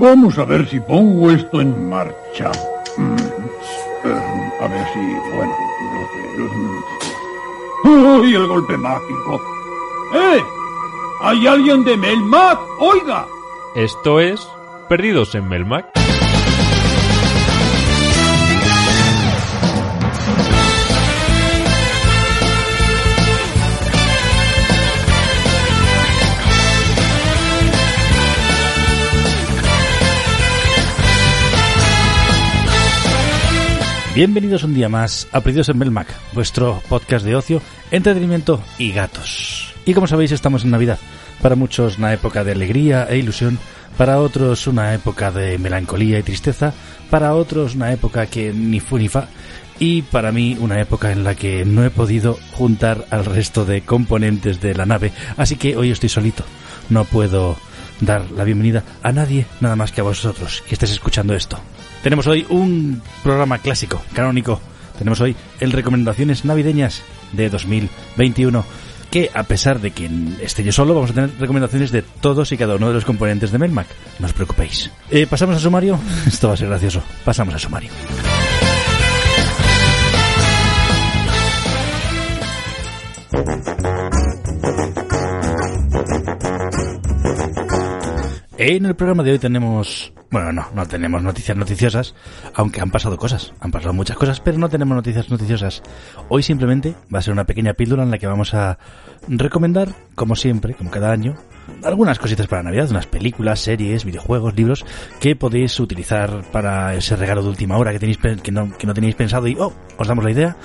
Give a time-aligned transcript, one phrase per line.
[0.00, 2.50] Vamos a ver si pongo esto en marcha.
[2.96, 3.16] Mm,
[4.62, 5.00] A ver si,
[5.36, 5.54] bueno,
[5.88, 7.88] no sé.
[8.22, 9.40] ¡Uy, el golpe mágico!
[10.14, 10.42] ¡Eh!
[11.22, 12.58] ¿Hay alguien de Melmac?
[12.78, 13.26] ¡Oiga!
[13.74, 14.46] Esto es
[14.88, 15.99] Perdidos en Melmac.
[34.12, 39.72] Bienvenidos un día más a Perdidos en Melmac, vuestro podcast de ocio, entretenimiento y gatos.
[39.86, 40.98] Y como sabéis, estamos en Navidad.
[41.40, 43.56] Para muchos una época de alegría e ilusión,
[43.96, 46.74] para otros una época de melancolía y tristeza,
[47.08, 49.28] para otros una época que ni fu ni fa,
[49.78, 53.82] y para mí una época en la que no he podido juntar al resto de
[53.82, 56.42] componentes de la nave, así que hoy estoy solito.
[56.88, 57.56] No puedo
[58.00, 61.60] dar la bienvenida a nadie nada más que a vosotros que estéis escuchando esto.
[62.02, 64.60] Tenemos hoy un programa clásico, canónico.
[64.98, 68.64] Tenemos hoy el Recomendaciones Navideñas de 2021.
[69.10, 70.08] Que a pesar de que
[70.40, 73.50] esté yo solo, vamos a tener recomendaciones de todos y cada uno de los componentes
[73.50, 73.88] de Melmac.
[74.20, 74.90] No os preocupéis.
[75.10, 75.98] Eh, ¿Pasamos a sumario?
[76.26, 77.02] Esto va a ser gracioso.
[77.24, 77.90] Pasamos a sumario.
[88.56, 92.14] En el programa de hoy tenemos, bueno, no, no tenemos noticias noticiosas,
[92.54, 95.82] aunque han pasado cosas, han pasado muchas cosas, pero no tenemos noticias noticiosas.
[96.28, 98.78] Hoy simplemente va a ser una pequeña píldora en la que vamos a
[99.28, 101.34] recomendar, como siempre, como cada año,
[101.82, 104.84] algunas cositas para Navidad, unas películas, series, videojuegos, libros
[105.20, 108.94] que podéis utilizar para ese regalo de última hora que tenéis que no, que no
[108.94, 110.56] tenéis pensado y oh, os damos la idea,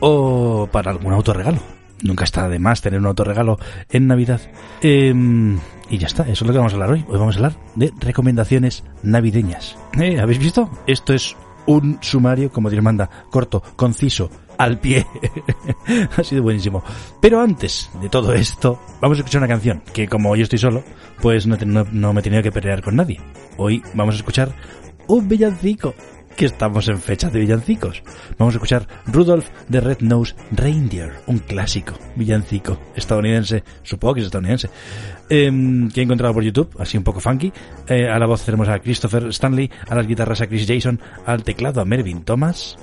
[0.00, 1.60] o para algún autorregalo.
[2.02, 3.58] Nunca está de más tener un autorregalo
[3.88, 4.40] en Navidad.
[4.82, 5.58] Em,
[5.92, 7.04] y ya está, eso es lo que vamos a hablar hoy.
[7.08, 9.76] Hoy vamos a hablar de recomendaciones navideñas.
[10.00, 10.68] Eh, ¿Habéis visto?
[10.86, 11.36] Esto es
[11.66, 15.06] un sumario, como Dios manda, corto, conciso, al pie.
[16.16, 16.82] ha sido buenísimo.
[17.20, 20.82] Pero antes de todo esto, vamos a escuchar una canción que como yo estoy solo,
[21.20, 23.20] pues no, no- no me he tenido que pelear con nadie.
[23.58, 24.52] Hoy vamos a escuchar
[25.08, 25.94] un villancico
[26.36, 28.02] que estamos en fecha de villancicos.
[28.38, 34.70] Vamos a escuchar Rudolph the Red-Nosed Reindeer, un clásico villancico estadounidense, supongo que es estadounidense,
[35.28, 37.52] em, que he encontrado por YouTube, así un poco funky.
[37.88, 41.44] Eh, a la voz tenemos a Christopher Stanley, a las guitarras a Chris Jason, al
[41.44, 42.76] teclado a Mervyn Thomas,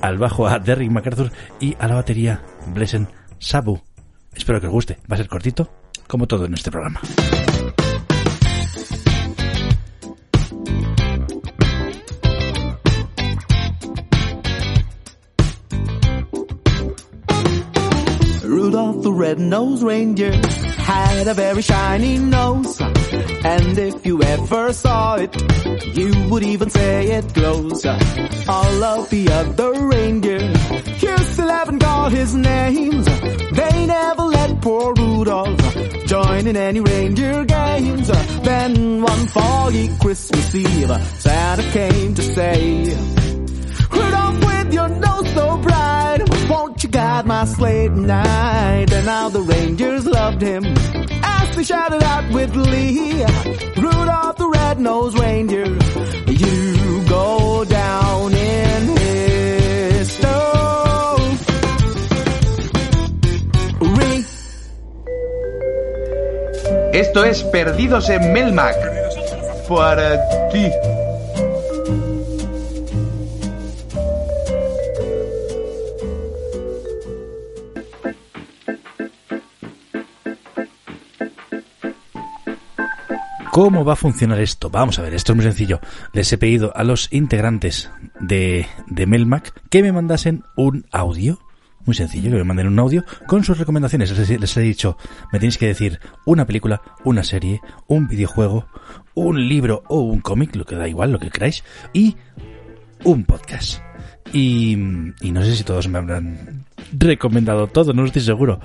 [0.00, 3.80] al bajo a Derrick MacArthur y a la batería Blesen Sabu.
[4.34, 5.70] Espero que os guste, va a ser cortito,
[6.06, 7.00] como todo en este programa.
[19.28, 20.32] Red-nosed reindeer
[20.78, 22.80] had a very shiny nose.
[22.80, 25.32] And if you ever saw it,
[25.98, 27.84] you would even say it glows.
[27.84, 30.48] All of the other reindeer,
[31.04, 33.04] you still haven't got his names.
[33.60, 35.60] They never let poor Rudolph
[36.06, 38.08] join in any reindeer games.
[38.48, 42.96] Then one foggy Christmas Eve, Santa came to say,
[43.90, 45.97] Rudolph with your nose so bright,
[46.48, 48.92] won't you guide my sleigh tonight?
[48.92, 50.64] And now the reindeers loved him
[51.22, 53.24] as they shouted out with glee.
[53.76, 55.66] Rudolph the red-nosed reindeer,
[56.26, 60.38] you go down in history.
[66.92, 68.74] Esto es Perdidos en Melmac.
[69.68, 70.18] Para
[70.50, 70.97] ti.
[83.50, 84.70] ¿Cómo va a funcionar esto?
[84.70, 85.80] Vamos a ver, esto es muy sencillo.
[86.12, 87.90] Les he pedido a los integrantes
[88.20, 91.38] de, de Melmac que me mandasen un audio.
[91.84, 94.16] Muy sencillo, que me manden un audio con sus recomendaciones.
[94.16, 94.98] Les, les he dicho,
[95.32, 98.66] me tenéis que decir una película, una serie, un videojuego,
[99.14, 101.64] un libro o un cómic, lo que da igual, lo que queráis,
[101.94, 102.16] y
[103.04, 103.80] un podcast.
[104.32, 104.72] Y,
[105.22, 108.60] y no sé si todos me habrán recomendado todo, no estoy seguro.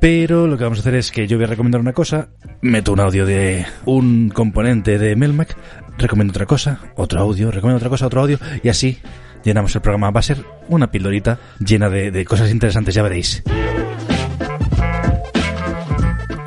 [0.00, 2.28] Pero lo que vamos a hacer es que yo voy a recomendar una cosa,
[2.60, 5.56] meto un audio de un componente de Melmac,
[5.98, 8.98] recomiendo otra cosa, otro audio, recomiendo otra cosa, otro audio, y así
[9.42, 10.10] llenamos el programa.
[10.10, 13.42] Va a ser una pildorita llena de, cosas interesantes, ya veréis.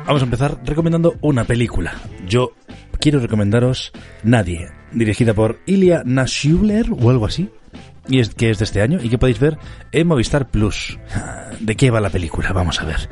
[0.06, 1.94] Vamos a empezar recomendando una película.
[2.26, 2.52] Yo
[3.00, 3.92] quiero recomendaros
[4.22, 7.50] Nadie, dirigida por Ilya Nashuler o algo así.
[8.08, 9.56] Y es que es de este año y que podéis ver
[9.92, 10.98] en Movistar Plus.
[11.60, 12.52] ¿De qué va la película?
[12.52, 13.08] Vamos a ver.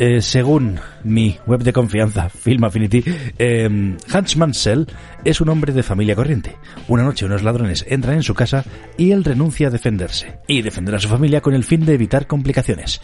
[0.00, 3.04] Eh, según mi web de confianza, Film Affinity,
[3.38, 4.86] eh, Hans Mansell
[5.26, 6.56] es un hombre de familia corriente.
[6.88, 8.64] Una noche unos ladrones entran en su casa
[8.96, 12.26] y él renuncia a defenderse y defender a su familia con el fin de evitar
[12.26, 13.02] complicaciones.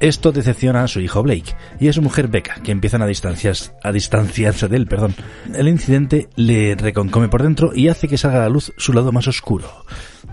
[0.00, 3.92] Esto decepciona a su hijo Blake y a su mujer Becca, que empiezan a, a
[3.92, 4.88] distanciarse de él.
[4.88, 5.14] Perdón.
[5.54, 9.12] El incidente le reconcome por dentro y hace que salga a la luz su lado
[9.12, 9.84] más oscuro.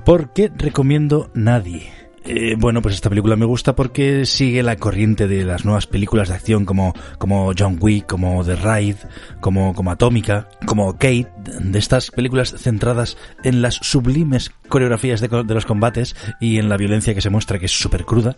[0.06, 2.09] ¿Por qué recomiendo Nadie?
[2.26, 6.30] Eh, bueno, pues esta película me gusta porque sigue la corriente de las nuevas películas
[6.30, 8.96] de acción como, como John Wick, como The Raid,
[9.40, 11.30] como, como Atómica, como Kate,
[11.62, 16.78] de estas películas centradas en las sublimes coreografías de, de los combates y en la
[16.78, 18.38] violencia que se muestra que es súper cruda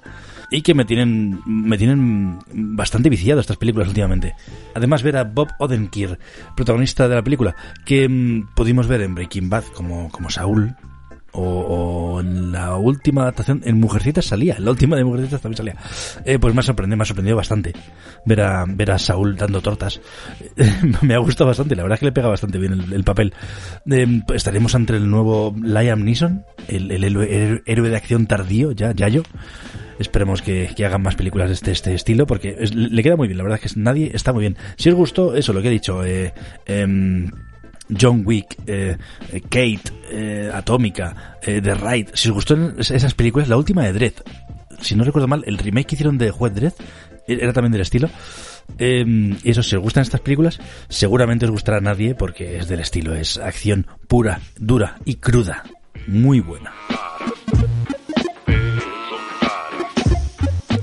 [0.52, 4.36] y que me tienen, me tienen bastante viciado estas películas últimamente.
[4.76, 6.20] Además ver a Bob Odenkirk,
[6.56, 7.56] protagonista de la película,
[7.86, 10.76] que mm, pudimos ver en Breaking Bad como, como Saúl,
[11.34, 15.58] o, o en la última adaptación en Mujercitas salía, en la última de Mujercitas también
[15.58, 15.76] salía.
[16.26, 17.74] Eh, pues me ha sorprendido, me ha sorprendido bastante
[18.26, 20.02] ver a, ver a Saúl dando tortas.
[21.02, 23.34] me ha gustado bastante, la verdad es que le pega bastante bien el, el papel.
[23.90, 28.72] Eh, pues estaremos ante el nuevo Liam Neeson, el, el el héroe de acción tardío,
[28.72, 29.24] ya, Yayo.
[30.00, 33.28] Esperemos que, que hagan más películas de este, este estilo porque es- le queda muy
[33.28, 34.58] bien, la verdad es que nadie está muy bien.
[34.76, 36.34] Si os gustó eso, lo que he dicho, eh,
[36.66, 37.30] em,
[38.00, 38.98] John Wick, eh,
[39.32, 42.10] eh, Kate, eh, Atómica, The Raid.
[42.14, 44.14] Si os gustó esas películas, la última de Dredd,
[44.80, 46.74] si no recuerdo mal, el remake que hicieron de Juez Dredd
[47.28, 48.10] era también del estilo.
[48.78, 52.80] Y eso, si os gustan estas películas, seguramente os gustará a nadie porque es del
[52.80, 55.64] estilo, es acción pura, dura y cruda.
[56.08, 56.72] Muy buena.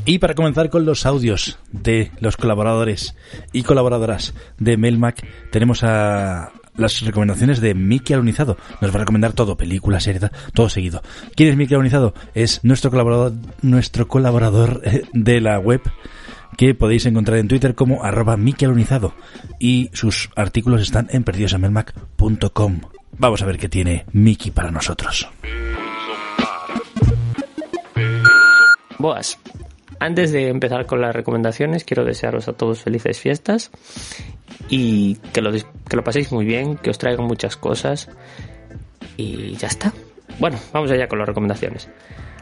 [0.09, 3.15] Y para comenzar con los audios de los colaboradores
[3.53, 8.57] y colaboradoras de Melmac, tenemos a las recomendaciones de Miki Alunizado.
[8.81, 11.03] Nos va a recomendar todo, películas, series, todo seguido.
[11.35, 12.15] ¿Quién es Miki Alunizado?
[12.35, 13.33] Es nuestro colaborador,
[13.63, 15.83] nuestro colaborador eh, de la web
[16.57, 19.15] que podéis encontrar en Twitter como arroba Miki Alunizado
[19.59, 22.81] y sus artículos están en perdidosenmelmac.com.
[23.19, 25.29] Vamos a ver qué tiene Miki para nosotros.
[28.99, 29.39] Boas.
[30.01, 33.73] Antes de empezar con las recomendaciones, quiero desearos a todos felices fiestas
[34.69, 38.09] y que lo, que lo paséis muy bien, que os traigan muchas cosas
[39.17, 39.93] y ya está.
[40.39, 41.89] Bueno, vamos allá con las recomendaciones.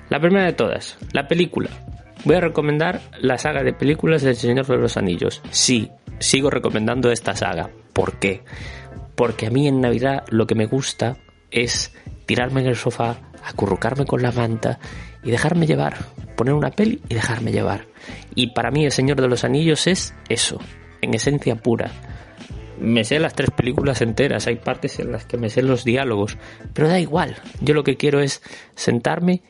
[0.08, 1.70] La primera de todas, la película.
[2.25, 5.43] Voy a recomendar la saga de películas del Señor de los Anillos.
[5.50, 7.70] Sí, sigo recomendando esta saga.
[7.93, 8.43] ¿Por qué?
[9.14, 11.17] Porque a mí en Navidad lo que me gusta
[11.50, 11.94] es
[12.26, 14.79] tirarme en el sofá, acurrucarme con la manta
[15.23, 15.97] y dejarme llevar.
[16.37, 17.87] Poner una peli y dejarme llevar.
[18.35, 20.61] Y para mí El Señor de los Anillos es eso,
[21.06, 21.91] en esencia pura.
[22.79, 26.37] Me sé las tres películas enteras, hay partes en las que me sé los diálogos,
[26.75, 27.37] pero da igual.
[27.61, 28.43] Yo lo que quiero es
[28.75, 29.43] sentarme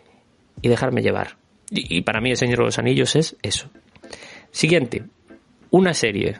[0.62, 1.37] y dejarme llevar.
[1.70, 3.69] Y, para mí El Señor de los Anillos es eso.
[4.53, 5.05] Siguiente,
[5.70, 6.38] una serie.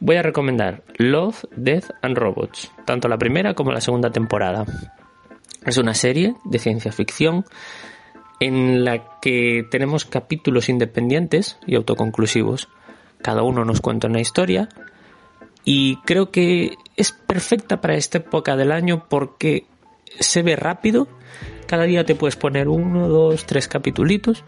[0.00, 4.64] Voy a recomendar Love, Death and Robots, tanto la primera como la segunda temporada.
[5.66, 7.44] Es una serie de ciencia ficción
[8.40, 12.68] en la que tenemos capítulos independientes y autoconclusivos.
[13.22, 14.68] Cada uno nos cuenta una historia
[15.64, 19.66] y creo que es perfecta para esta época del año porque
[20.18, 21.08] se ve rápido.
[21.66, 24.44] Cada día te puedes poner uno, dos, tres capitulitos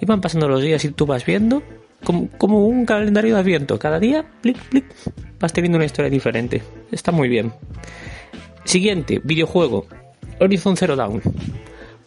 [0.00, 1.62] y van pasando los días y tú vas viendo
[2.04, 3.78] como, como un calendario de adviento.
[3.78, 4.86] Cada día, plic, plic,
[5.40, 6.62] vas teniendo una historia diferente.
[6.90, 7.52] Está muy bien.
[8.64, 9.86] Siguiente, videojuego.
[10.40, 11.20] Horizon Zero Dawn.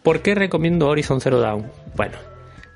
[0.04, 1.70] ¿Por qué recomiendo Horizon Zero Dawn?
[1.96, 2.18] Bueno,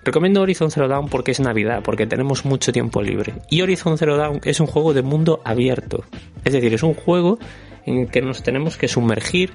[0.03, 3.33] recomiendo Horizon Zero Dawn porque es Navidad, porque tenemos mucho tiempo libre.
[3.49, 6.03] Y Horizon Zero Dawn es un juego de mundo abierto.
[6.43, 7.37] Es decir, es un juego
[7.85, 9.53] en que nos tenemos que sumergir,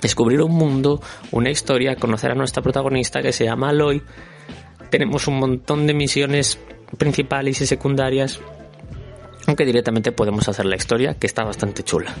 [0.00, 4.02] descubrir un mundo, una historia, conocer a nuestra protagonista que se llama Aloy.
[4.90, 6.58] Tenemos un montón de misiones
[6.98, 8.40] principales y secundarias,
[9.46, 12.14] aunque directamente podemos hacer la historia, que está bastante chula.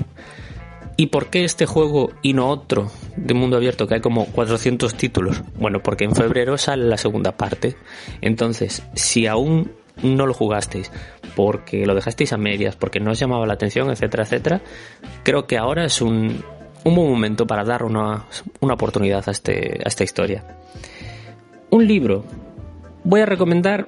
[0.96, 4.94] ¿Y por qué este juego y no otro de mundo abierto que hay como 400
[4.94, 5.42] títulos?
[5.56, 7.76] Bueno, porque en febrero sale la segunda parte.
[8.20, 9.72] Entonces, si aún
[10.02, 10.90] no lo jugasteis
[11.34, 14.60] porque lo dejasteis a medias, porque no os llamaba la atención, etcétera, etcétera,
[15.22, 16.44] creo que ahora es un,
[16.84, 18.24] un buen momento para dar una,
[18.60, 20.44] una oportunidad a, este, a esta historia.
[21.70, 22.24] Un libro.
[23.04, 23.86] voy a recomendar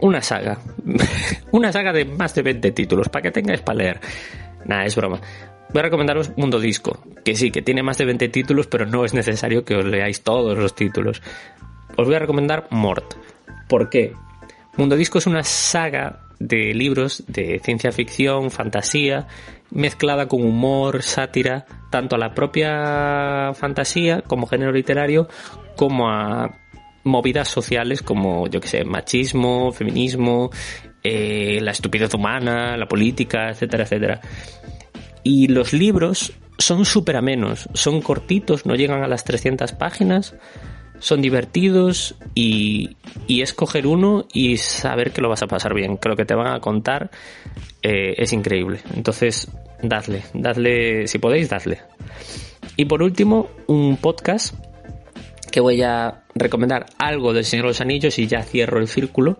[0.00, 0.58] una saga.
[1.52, 4.00] una saga de más de 20 títulos, para que tengáis para leer.
[4.64, 5.20] Nada, es broma.
[5.72, 9.04] Voy a recomendaros Mundo Disco, que sí, que tiene más de 20 títulos, pero no
[9.04, 11.22] es necesario que os leáis todos los títulos.
[11.96, 13.14] Os voy a recomendar Mort.
[13.68, 14.14] ¿Por qué?
[14.76, 19.28] Mundo Disco es una saga de libros de ciencia ficción, fantasía,
[19.70, 25.28] mezclada con humor, sátira, tanto a la propia fantasía como género literario,
[25.76, 26.58] como a
[27.04, 30.50] movidas sociales como, yo que sé, machismo, feminismo,
[31.02, 34.20] eh, la estupidez humana, la política, etcétera, etcétera.
[35.22, 40.34] Y los libros son súper amenos, son cortitos, no llegan a las 300 páginas,
[40.98, 46.08] son divertidos y, y escoger uno y saber que lo vas a pasar bien, que
[46.08, 47.10] lo que te van a contar
[47.82, 48.80] eh, es increíble.
[48.94, 49.48] Entonces,
[49.82, 51.80] dadle, dadle, si podéis, dadle.
[52.76, 54.54] Y por último, un podcast
[55.52, 59.38] que voy a recomendar algo del Señor de los Anillos y ya cierro el círculo,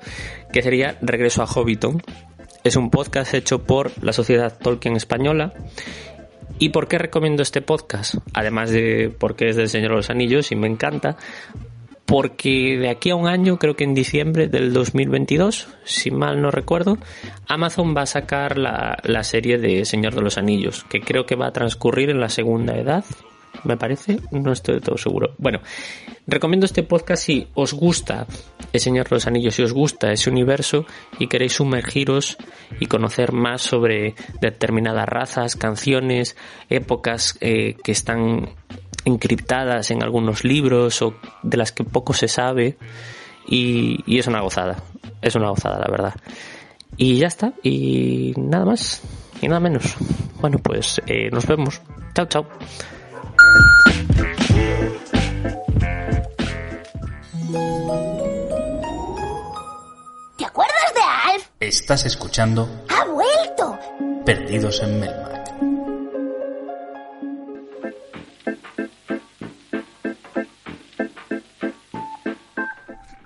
[0.52, 2.00] que sería Regreso a Hobbiton.
[2.62, 5.52] Es un podcast hecho por la Sociedad Tolkien Española.
[6.60, 8.14] ¿Y por qué recomiendo este podcast?
[8.34, 11.16] Además de porque es del Señor de los Anillos y me encanta,
[12.06, 16.50] porque de aquí a un año, creo que en diciembre del 2022, si mal no
[16.50, 16.98] recuerdo,
[17.48, 21.36] Amazon va a sacar la, la, serie de Señor de los Anillos, que creo que
[21.36, 23.04] va a transcurrir en la segunda edad,
[23.64, 25.34] me parece, no estoy de todo seguro.
[25.38, 25.60] Bueno,
[26.26, 28.26] recomiendo este podcast si os gusta
[28.72, 30.84] El Señor de los Anillos, si os gusta ese universo
[31.18, 32.36] y queréis sumergiros
[32.80, 36.36] y conocer más sobre determinadas razas, canciones,
[36.68, 38.50] épocas eh, que están
[39.04, 42.76] encriptadas en algunos libros o de las que poco se sabe
[43.48, 44.82] y, y es una gozada,
[45.20, 46.14] es una gozada la verdad.
[46.96, 49.02] Y ya está, y nada más,
[49.40, 49.96] y nada menos.
[50.40, 51.80] Bueno, pues eh, nos vemos.
[52.14, 52.46] Chao, chao.
[60.36, 61.46] ¿Te acuerdas de Alf?
[61.60, 63.78] Estás escuchando ¡Ha vuelto!
[64.24, 65.32] Perdidos en Melmac.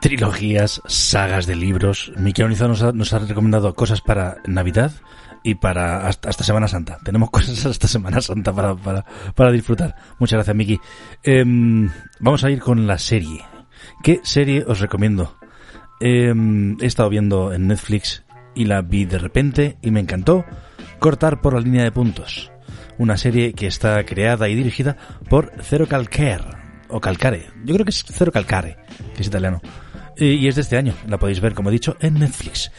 [0.00, 2.12] Trilogías, sagas de libros.
[2.16, 4.92] Miki nos ha, nos ha recomendado cosas para Navidad
[5.46, 6.98] y para hasta, Semana Santa.
[7.04, 9.94] Tenemos cosas hasta Semana Santa para, para, para disfrutar.
[10.18, 10.80] Muchas gracias, Miki.
[11.22, 11.44] Eh,
[12.18, 13.44] vamos a ir con la serie.
[14.02, 15.36] ¿Qué serie os recomiendo?
[16.00, 16.34] Eh,
[16.80, 18.24] he estado viendo en Netflix
[18.56, 20.44] y la vi de repente y me encantó.
[20.98, 22.50] Cortar por la línea de puntos.
[22.98, 24.96] Una serie que está creada y dirigida
[25.30, 26.56] por Cero Calcare.
[26.88, 27.50] O Calcare.
[27.64, 28.78] Yo creo que es Cero Calcare,
[29.14, 29.60] que es italiano.
[30.16, 30.94] Y es de este año.
[31.06, 32.72] La podéis ver, como he dicho, en Netflix.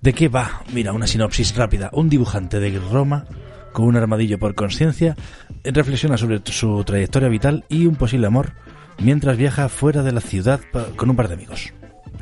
[0.00, 0.62] ¿De qué va?
[0.72, 1.90] Mira, una sinopsis rápida.
[1.92, 3.26] Un dibujante de Roma,
[3.72, 5.16] con un armadillo por conciencia,
[5.64, 8.52] reflexiona sobre su trayectoria vital y un posible amor
[9.00, 10.60] mientras viaja fuera de la ciudad
[10.96, 11.72] con un par de amigos.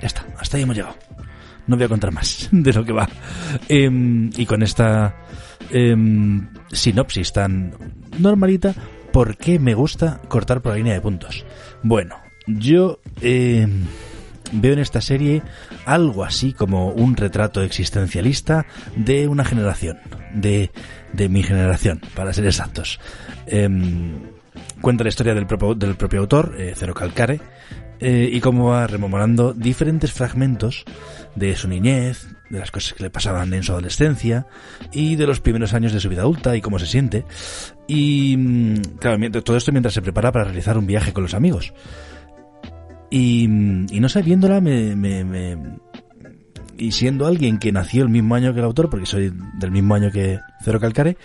[0.01, 0.97] Ya está, hasta ahí hemos llegado.
[1.67, 3.09] No voy a contar más de lo que va.
[3.69, 3.91] Eh,
[4.37, 5.17] y con esta
[5.71, 5.97] eh,
[6.73, 7.75] sinopsis tan
[8.19, 8.75] normalita,
[9.13, 11.45] ¿por qué me gusta cortar por la línea de puntos?
[11.83, 12.17] Bueno,
[12.47, 13.01] yo...
[13.21, 13.67] Eh,
[14.53, 15.43] veo en esta serie
[15.85, 19.99] algo así como un retrato existencialista de una generación,
[20.35, 20.71] de,
[21.13, 23.01] de mi generación, para ser exactos.
[23.47, 23.69] Eh,
[24.81, 27.41] cuenta la historia del propio, del propio autor, eh, Cero Calcare,
[27.99, 30.85] eh, y cómo va rememorando diferentes fragmentos
[31.35, 34.47] de su niñez, de las cosas que le pasaban en su adolescencia
[34.93, 37.25] y de los primeros años de su vida adulta y cómo se siente.
[37.87, 41.73] Y claro, todo esto mientras se prepara para realizar un viaje con los amigos.
[43.11, 45.57] Y, y no sé, viéndola me, me, me,
[46.79, 49.95] y siendo alguien que nació el mismo año que el autor, porque soy del mismo
[49.95, 51.17] año que Cero Calcare,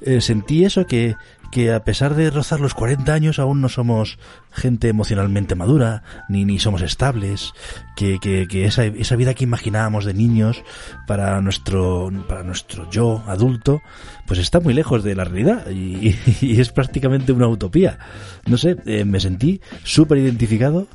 [0.00, 1.16] eh, sentí eso que,
[1.50, 4.18] que a pesar de rozar los 40 años aún no somos
[4.52, 7.52] gente emocionalmente madura, ni, ni somos estables,
[7.96, 10.62] que, que, que esa, esa vida que imaginábamos de niños
[11.06, 13.80] para nuestro, para nuestro yo adulto,
[14.26, 16.16] pues está muy lejos de la realidad y,
[16.60, 17.98] es prácticamente una utopía.
[18.46, 20.86] No sé, eh, me sentí súper identificado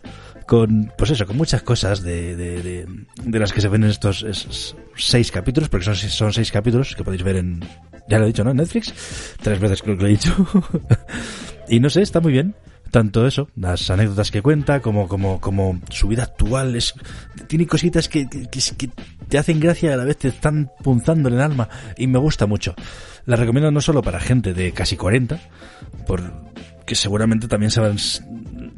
[0.45, 2.87] con, pues eso, con muchas cosas de, de,
[3.23, 6.95] de, las que se ven en estos es, seis capítulos, porque son, son seis capítulos
[6.95, 7.61] que podéis ver en,
[8.07, 8.53] ya lo he dicho, ¿no?
[8.53, 8.93] Netflix.
[9.41, 10.35] Tres veces creo que lo he dicho.
[11.69, 12.55] y no sé, está muy bien.
[12.91, 16.93] Tanto eso, las anécdotas que cuenta, como, como, como su vida actual, es,
[17.47, 18.89] tiene cositas que, que, que
[19.27, 21.69] te hacen gracia y a la vez te están punzando en el alma.
[21.97, 22.75] Y me gusta mucho.
[23.25, 25.39] La recomiendo no solo para gente de casi 40,
[26.05, 26.21] por,
[26.85, 27.97] que seguramente también se van,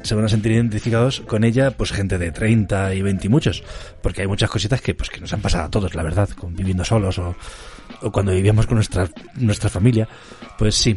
[0.02, 3.64] se van a sentir identificados con ella, pues gente de 30 y 20 y muchos,
[4.02, 6.54] porque hay muchas cositas que, pues, que nos han pasado a todos, la verdad, con
[6.54, 7.34] viviendo solos o,
[8.02, 10.08] o cuando vivíamos con nuestra, nuestra familia,
[10.58, 10.94] pues sí.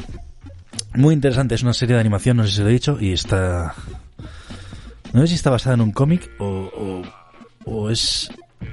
[0.96, 3.74] Muy interesante, es una serie de animación, no sé si lo he dicho, y está...
[5.14, 7.04] No sé si está basada en un cómic o,
[7.66, 8.30] o, es...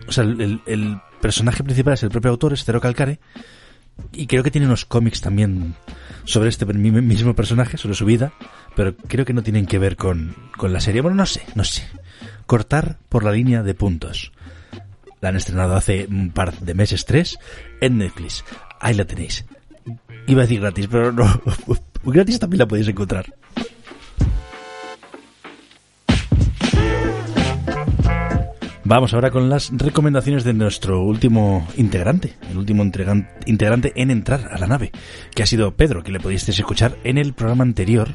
[0.09, 3.19] O sea, el, el- personaje principal es el propio autor, es Cero Calcare,
[4.13, 5.75] y creo que tiene unos cómics también
[6.25, 8.33] sobre este mi- mismo personaje, sobre su vida,
[8.75, 11.01] pero creo que no tienen que ver con, con la serie.
[11.01, 11.87] Bueno, no sé, no sé.
[12.47, 14.33] Cortar por la línea de puntos.
[15.21, 17.39] La han estrenado hace un par de meses, tres,
[17.81, 18.45] en Netflix.
[18.81, 19.45] Ahí la tenéis.
[20.27, 21.41] Iba a decir gratis, pero no.
[22.05, 23.33] gratis también la podéis encontrar.
[28.89, 34.59] Vamos ahora con las recomendaciones de nuestro último integrante, el último integrante en entrar a
[34.59, 34.93] la nave,
[35.35, 38.11] que ha sido Pedro, que le pudisteis escuchar en el programa anterior,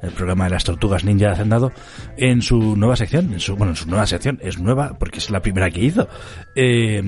[0.00, 1.72] el programa de las tortugas ninja de Hacendado,
[2.16, 5.28] en su nueva sección, en su, bueno, en su nueva sección, es nueva porque es
[5.28, 6.08] la primera que hizo,
[6.54, 7.02] eh,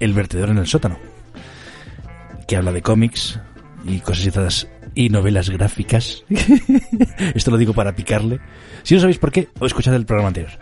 [0.00, 0.98] El vertedero en el sótano,
[2.48, 3.38] que habla de cómics
[3.84, 6.24] y cositas y novelas gráficas.
[7.34, 8.40] Esto lo digo para picarle.
[8.84, 10.52] Si no sabéis por qué, o escuchad el programa anterior.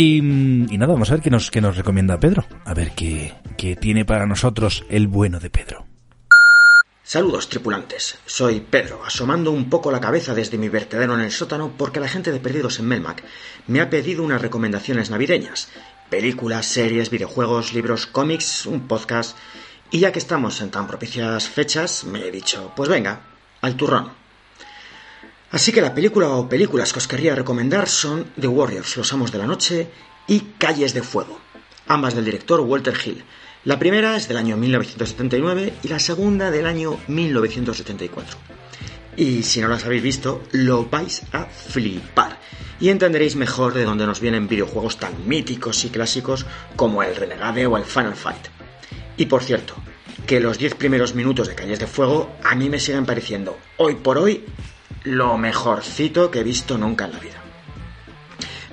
[0.00, 2.44] Y, nada, vamos a ver qué nos, qué nos recomienda Pedro.
[2.64, 5.86] A ver qué, qué tiene para nosotros el bueno de Pedro.
[7.02, 8.16] Saludos, tripulantes.
[8.24, 12.06] Soy Pedro, asomando un poco la cabeza desde mi vertedero en el sótano porque la
[12.06, 13.24] gente de Perdidos en Melmac
[13.66, 15.68] me ha pedido unas recomendaciones navideñas.
[16.10, 19.36] Películas, series, videojuegos, libros, cómics, un podcast.
[19.90, 23.22] Y ya que estamos en tan propicias fechas, me he dicho, pues venga,
[23.62, 24.17] al turrón.
[25.50, 29.32] Así que la película o películas que os querría recomendar son The Warriors, Los Amos
[29.32, 29.88] de la Noche
[30.26, 31.40] y Calles de Fuego,
[31.86, 33.24] ambas del director Walter Hill.
[33.64, 38.38] La primera es del año 1979 y la segunda del año 1974.
[39.16, 42.38] Y si no las habéis visto, lo vais a flipar.
[42.78, 47.66] Y entenderéis mejor de dónde nos vienen videojuegos tan míticos y clásicos como el Renegade
[47.66, 48.48] o el Final Fight.
[49.16, 49.74] Y por cierto,
[50.26, 53.96] que los 10 primeros minutos de Calles de Fuego a mí me siguen pareciendo, hoy
[53.96, 54.44] por hoy,
[55.08, 57.38] lo mejorcito que he visto nunca en la vida.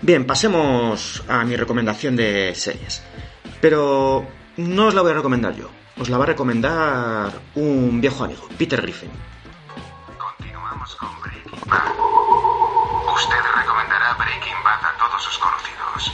[0.02, 3.02] Bien, pasemos a mi recomendación de series.
[3.62, 4.28] Pero
[4.58, 8.48] no os la voy a recomendar yo, os la va a recomendar un viejo amigo,
[8.58, 9.10] Peter Griffin.
[10.20, 11.96] Continuamos con Breaking Bad.
[13.16, 16.14] Usted recomendará Breaking Bad a todos sus conocidos.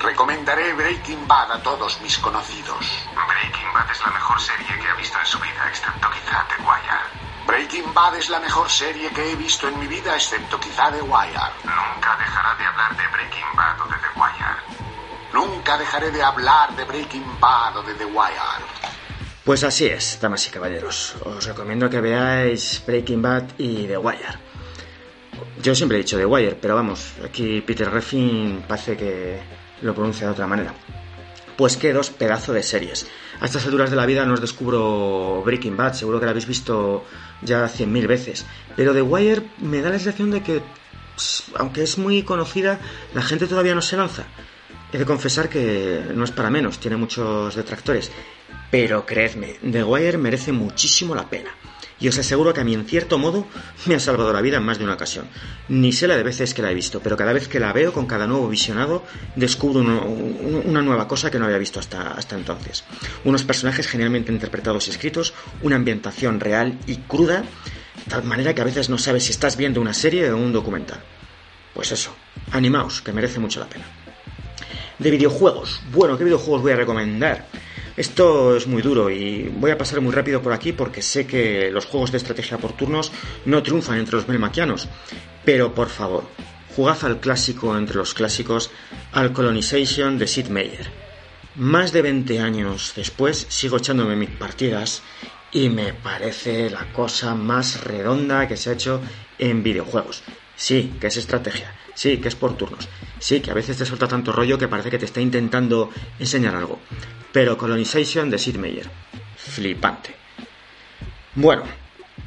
[0.00, 3.06] Recomendaré Breaking Bad a todos mis conocidos.
[3.28, 6.62] Breaking Bad es la mejor serie que ha visto en su vida, excepto quizá The
[6.62, 6.97] Wire.
[7.48, 11.00] Breaking Bad es la mejor serie que he visto en mi vida, excepto quizá The
[11.00, 11.32] Wire.
[11.64, 14.56] Nunca dejará de hablar de Breaking Bad o de The Wire.
[15.32, 18.64] Nunca dejaré de hablar de Breaking Bad o de The Wire.
[19.46, 21.16] Pues así es, damas y caballeros.
[21.24, 24.38] Os recomiendo que veáis Breaking Bad y The Wire.
[25.62, 29.40] Yo siempre he dicho The Wire, pero vamos, aquí Peter Griffin parece que
[29.80, 30.74] lo pronuncia de otra manera.
[31.58, 33.08] Pues que dos pedazos de series.
[33.40, 36.46] A estas alturas de la vida no os descubro Breaking Bad, seguro que la habéis
[36.46, 37.04] visto
[37.42, 38.46] ya cien mil veces.
[38.76, 40.62] Pero The Wire me da la sensación de que,
[41.16, 42.78] pss, aunque es muy conocida,
[43.12, 44.26] la gente todavía no se lanza.
[44.92, 48.12] He de confesar que no es para menos, tiene muchos detractores.
[48.70, 51.50] Pero creedme, The Wire merece muchísimo la pena.
[52.00, 53.46] Y os aseguro que a mí, en cierto modo,
[53.86, 55.26] me ha salvado la vida en más de una ocasión.
[55.68, 57.92] Ni sé la de veces que la he visto, pero cada vez que la veo,
[57.92, 62.84] con cada nuevo visionado, descubro una nueva cosa que no había visto hasta, hasta entonces.
[63.24, 68.60] Unos personajes genialmente interpretados y escritos, una ambientación real y cruda, de tal manera que
[68.60, 71.00] a veces no sabes si estás viendo una serie o un documental.
[71.74, 72.14] Pues eso,
[72.52, 73.84] animaos, que merece mucho la pena.
[74.98, 75.80] De videojuegos.
[75.92, 77.46] Bueno, ¿qué videojuegos voy a recomendar?
[77.98, 81.68] Esto es muy duro y voy a pasar muy rápido por aquí porque sé que
[81.72, 83.10] los juegos de estrategia por turnos
[83.44, 84.86] no triunfan entre los melmaquianos.
[85.44, 86.22] Pero por favor,
[86.76, 88.70] jugad al clásico entre los clásicos,
[89.10, 90.88] al Colonization de Sid Meier.
[91.56, 95.02] Más de 20 años después sigo echándome mis partidas
[95.50, 99.00] y me parece la cosa más redonda que se ha hecho
[99.40, 100.22] en videojuegos.
[100.54, 104.06] Sí, que es estrategia, sí, que es por turnos, sí, que a veces te suelta
[104.06, 106.78] tanto rollo que parece que te está intentando enseñar algo.
[107.32, 108.88] Pero Colonization de Sid Meier,
[109.36, 110.14] flipante.
[111.34, 111.64] Bueno,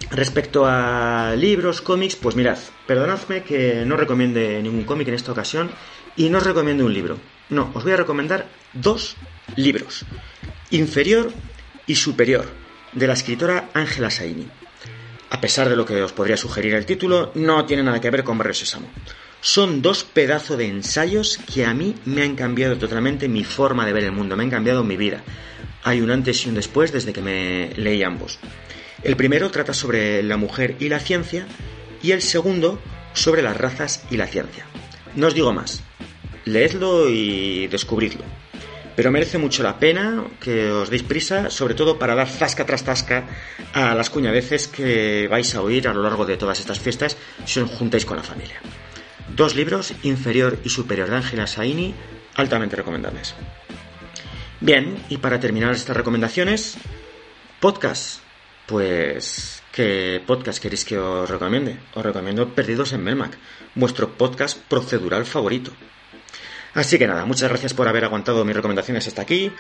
[0.10, 5.72] respecto a libros, cómics, pues mirad, perdonadme que no recomiende ningún cómic en esta ocasión
[6.18, 7.18] y no os recomiendo un libro.
[7.50, 9.16] No, os voy a recomendar dos
[9.56, 10.04] libros,
[10.72, 11.32] Inferior
[11.88, 12.46] y Superior,
[12.92, 14.50] de la escritora Ángela Saini.
[15.30, 18.26] A pesar de lo que os podría sugerir el título, no tiene nada que ver
[18.26, 18.90] con Barrio Sésamo.
[19.44, 23.94] Son dos pedazos de ensayos que a mí me han cambiado totalmente mi forma de
[23.94, 25.24] ver el mundo, me han cambiado mi vida.
[25.84, 28.38] Hay un antes y un después desde que me leí ambos.
[29.02, 31.48] El primero trata sobre la mujer y la ciencia
[32.04, 32.80] y el segundo
[33.14, 34.68] sobre las razas y la ciencia.
[35.16, 35.82] No os digo más,
[36.46, 38.24] leedlo y descubridlo.
[38.96, 42.84] Pero merece mucho la pena que os deis prisa, sobre todo para dar zasca tras
[42.84, 43.26] zasca
[43.74, 47.60] a las cuñadeces que vais a oír a lo largo de todas estas fiestas si
[47.60, 48.62] os juntáis con la familia.
[49.36, 51.96] Dos libros, Inferior y Superior de Ángela Saini,
[52.36, 53.34] altamente recomendables.
[54.60, 56.78] Bien, y para terminar estas recomendaciones,
[57.60, 58.20] podcast.
[58.68, 61.80] Pues, ¿qué podcast queréis que os recomiende?
[61.94, 63.38] Os recomiendo Perdidos en Melmac,
[63.74, 65.72] vuestro podcast procedural favorito.
[66.74, 69.52] Así que nada, muchas gracias por haber aguantado mis recomendaciones hasta aquí.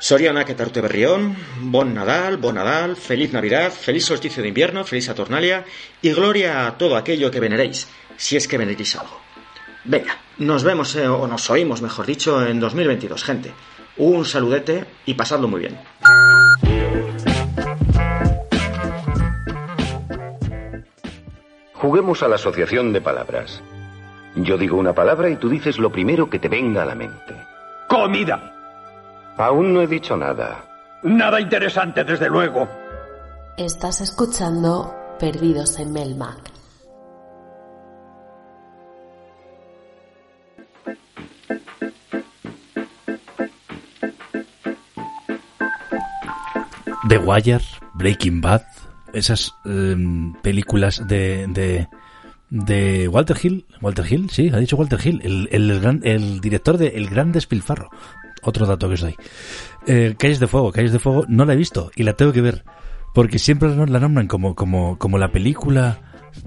[0.00, 5.06] Soriana que tarte berrión, bon Nadal, bon Nadal, feliz Navidad, feliz solsticio de invierno, feliz
[5.06, 5.64] Saturnalia
[6.02, 9.18] y gloria a todo aquello que veneréis, si es que veneréis algo.
[9.84, 13.52] Venga, nos vemos, eh, o nos oímos, mejor dicho, en 2022, gente.
[13.96, 15.78] Un saludete y pasadlo muy bien.
[21.72, 23.62] Juguemos a la asociación de palabras.
[24.44, 27.34] Yo digo una palabra y tú dices lo primero que te venga a la mente.
[27.88, 28.54] Comida.
[29.36, 30.64] Aún no he dicho nada.
[31.02, 32.68] Nada interesante, desde luego.
[33.56, 36.52] Estás escuchando Perdidos en Melmac.
[47.08, 47.60] The Wire,
[47.94, 48.62] Breaking Bad,
[49.14, 51.88] esas em, películas de, de,
[52.50, 56.78] de Walter Hill, Walter Hill, sí, ha dicho Walter Hill, el, el, gran- el director
[56.78, 57.90] de El Gran Despilfarro.
[58.42, 59.16] Otro dato que os doy.
[59.86, 62.40] Eh, Calles de Fuego, Calles de Fuego no la he visto y la tengo que
[62.40, 62.64] ver.
[63.14, 65.98] Porque siempre la nombran como, como, como la película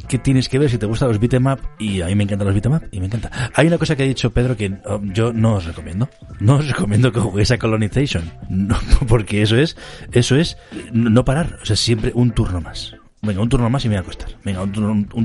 [0.08, 1.44] que tienes que ver si te gustan los beat'em
[1.80, 3.52] y a mí me encantan los beat'em y me encanta.
[3.54, 6.08] Hay una cosa que ha dicho Pedro que oh, yo no os recomiendo.
[6.40, 8.32] No os recomiendo que juguéis a Colonization.
[8.50, 9.76] No, porque eso es,
[10.14, 10.56] eso es
[10.94, 11.58] no parar.
[11.62, 12.96] O sea, siempre un turno más.
[13.24, 14.30] Venga, un turno más y me voy a acostar.
[14.44, 14.72] Venga, un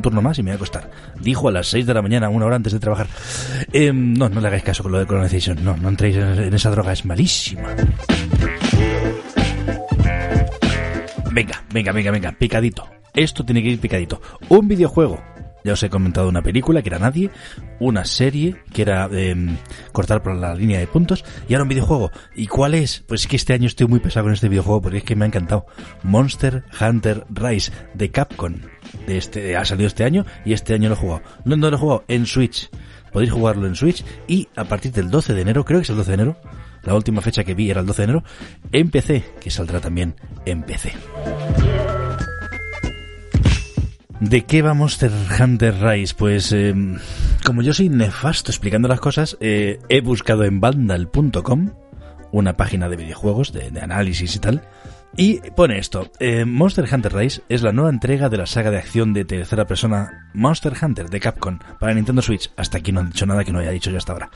[0.02, 0.90] turno, más y me voy a acostar.
[1.20, 3.06] Dijo a las 6 de la mañana, una hora antes de trabajar.
[3.72, 5.64] Eh, no, no le hagáis caso con lo de Colonization.
[5.64, 7.74] No, no entréis en, en esa droga, es malísima.
[11.32, 12.86] Venga, venga, venga, venga, picadito.
[13.14, 14.20] Esto tiene que ir picadito.
[14.50, 15.22] Un videojuego.
[15.66, 17.28] Ya os he comentado una película que era Nadie,
[17.80, 19.56] una serie que era em,
[19.90, 22.12] cortar por la línea de puntos y ahora un videojuego.
[22.36, 23.00] ¿Y cuál es?
[23.00, 25.24] Pues es que este año estoy muy pesado con este videojuego porque es que me
[25.24, 25.66] ha encantado.
[26.04, 28.54] Monster Hunter Rise de Capcom.
[29.08, 31.22] De este, ha salido este año y este año lo he jugado.
[31.44, 32.70] No, no lo he jugado en Switch.
[33.12, 35.96] Podéis jugarlo en Switch y a partir del 12 de enero, creo que es el
[35.96, 36.36] 12 de enero,
[36.84, 38.24] la última fecha que vi era el 12 de enero,
[38.70, 40.92] en PC, que saldrá también en PC.
[44.20, 46.14] ¿De qué va Monster Hunter Rise?
[46.14, 46.74] Pues eh,
[47.44, 51.70] como yo soy nefasto explicando las cosas, eh, he buscado en vandal.com
[52.32, 54.62] una página de videojuegos, de, de análisis y tal,
[55.18, 58.76] y pone esto, eh, Monster Hunter Rise es la nueva entrega de la saga de
[58.76, 62.50] acción de tercera persona Monster Hunter de Capcom para Nintendo Switch.
[62.56, 64.30] Hasta aquí no han dicho nada que no haya dicho yo hasta ahora.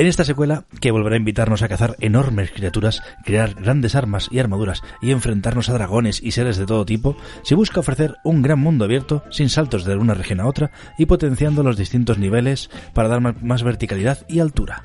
[0.00, 4.38] En esta secuela, que volverá a invitarnos a cazar enormes criaturas, crear grandes armas y
[4.38, 8.60] armaduras y enfrentarnos a dragones y seres de todo tipo, se busca ofrecer un gran
[8.60, 13.10] mundo abierto sin saltos de una región a otra y potenciando los distintos niveles para
[13.10, 14.84] dar más verticalidad y altura.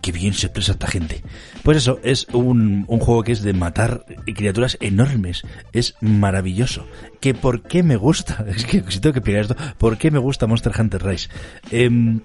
[0.00, 1.22] Qué bien se expresa esta gente.
[1.62, 5.44] Pues eso, es un, juego que es de matar criaturas enormes.
[5.72, 6.88] Es maravilloso.
[7.20, 8.44] ¿Que por qué me gusta?
[8.48, 11.28] Es que si tengo que explicar esto, ¿por qué me gusta Monster Hunter Rise?
[11.70, 12.22] Em,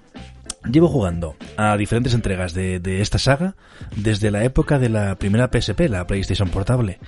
[0.70, 3.54] Llevo jugando a diferentes entregas de, de esta saga
[3.96, 6.98] desde la época de la primera PSP, la PlayStation Portable.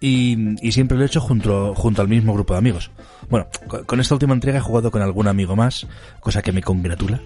[0.00, 2.90] Y, y siempre lo he hecho junto, junto al mismo grupo de amigos.
[3.28, 5.86] Bueno, co- con esta última entrega he jugado con algún amigo más,
[6.20, 7.20] cosa que me congratula.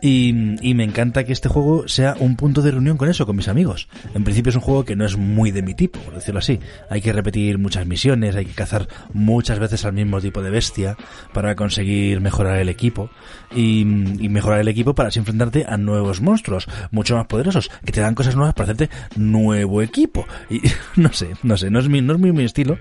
[0.00, 3.48] Y, me encanta que este juego sea un punto de reunión con eso, con mis
[3.48, 3.88] amigos.
[4.14, 6.60] En principio es un juego que no es muy de mi tipo, por decirlo así.
[6.88, 10.96] Hay que repetir muchas misiones, hay que cazar muchas veces al mismo tipo de bestia
[11.32, 13.10] para conseguir mejorar el equipo.
[13.54, 18.00] Y, mejorar el equipo para así enfrentarte a nuevos monstruos, mucho más poderosos, que te
[18.00, 20.26] dan cosas nuevas para hacerte nuevo equipo.
[20.50, 20.60] Y
[20.96, 22.78] no sé, no sé, no es mi, no es mi estilo,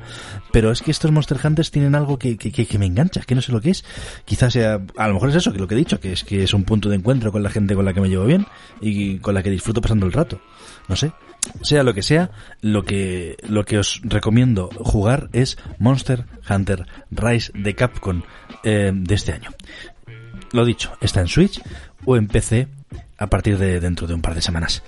[0.51, 3.41] pero es que estos Monster Hunters tienen algo que, que, que, me engancha, que no
[3.41, 3.86] sé lo que es.
[4.25, 6.43] Quizás sea, a lo mejor es eso, que lo que he dicho, que es que
[6.43, 8.45] es un punto de encuentro con la gente con la que me llevo bien
[8.81, 10.41] y con la que disfruto pasando el rato.
[10.89, 11.13] No sé.
[11.61, 17.53] Sea lo que sea, lo que, lo que os recomiendo jugar es Monster Hunter Rise
[17.55, 18.23] de Capcom
[18.65, 19.51] eh, de este año.
[20.51, 21.61] Lo dicho, está en Switch
[22.03, 22.67] o en PC
[23.17, 24.83] a partir de dentro de un par de semanas.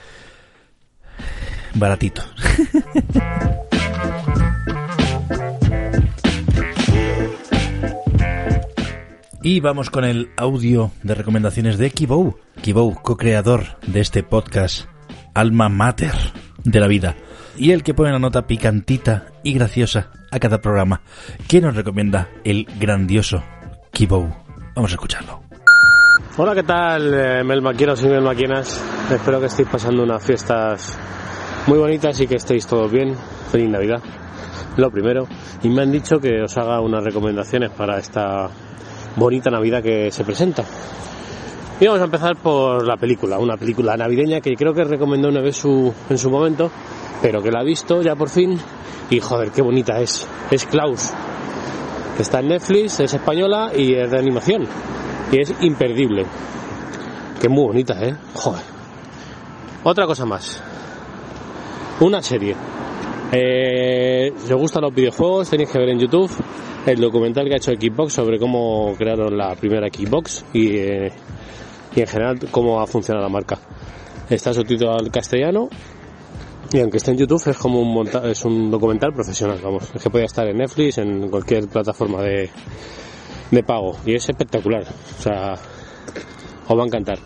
[1.74, 2.22] Baratito.
[9.42, 12.36] Y vamos con el audio de recomendaciones de Kibou.
[12.62, 14.90] Kibou, co-creador de este podcast
[15.34, 16.12] Alma Mater
[16.66, 17.16] de la vida.
[17.56, 21.04] Y el que pone una nota picantita y graciosa a cada programa.
[21.48, 23.42] ¿Qué nos recomienda el grandioso
[23.94, 24.28] Kibou?
[24.76, 25.42] Vamos a escucharlo.
[26.36, 28.84] Hola, ¿qué tal, eh, melmaquieros y melmaquienas?
[29.10, 31.00] Espero que estéis pasando unas fiestas
[31.66, 33.16] muy bonitas y que estéis todos bien.
[33.54, 34.02] Feliz Navidad,
[34.76, 35.30] lo primero.
[35.64, 38.50] Y me han dicho que os haga unas recomendaciones para esta
[39.20, 40.64] bonita Navidad que se presenta.
[41.80, 45.42] Y vamos a empezar por la película, una película navideña que creo que recomendó una
[45.42, 46.72] vez su, en su momento,
[47.22, 48.60] pero que la ha visto ya por fin
[49.10, 50.28] y joder, qué bonita es.
[50.50, 51.12] Es Klaus.
[52.18, 54.68] Está en Netflix, es española y es de animación.
[55.32, 56.26] Y es imperdible.
[57.42, 58.16] Que muy bonita, ¿eh?
[58.34, 58.64] Joder.
[59.84, 60.62] Otra cosa más.
[62.02, 62.56] Una serie.
[63.32, 66.32] Eh, si os gustan los videojuegos, tenéis que ver en YouTube
[66.86, 71.12] el documental que ha hecho Xbox sobre cómo crearon la primera Xbox y, eh,
[71.96, 73.60] y en general cómo ha funcionado la marca.
[74.30, 75.70] Está subtitulado al castellano
[76.72, 79.90] y aunque esté en YouTube es como un monta es un documental profesional, vamos.
[79.94, 82.50] Es que podía estar en Netflix, en cualquier plataforma de,
[83.50, 83.98] de pago.
[84.06, 84.84] Y es espectacular.
[84.84, 85.54] O sea,
[86.68, 87.18] os va a encantar.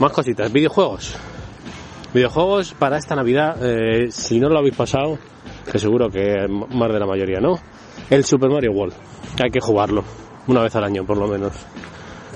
[0.00, 1.14] Más cositas, videojuegos.
[2.12, 5.18] Videojuegos para esta Navidad, eh, si no lo habéis pasado,
[5.70, 7.58] que seguro que más de la mayoría no,
[8.10, 8.94] el Super Mario World.
[9.42, 10.04] Hay que jugarlo,
[10.46, 11.52] una vez al año por lo menos.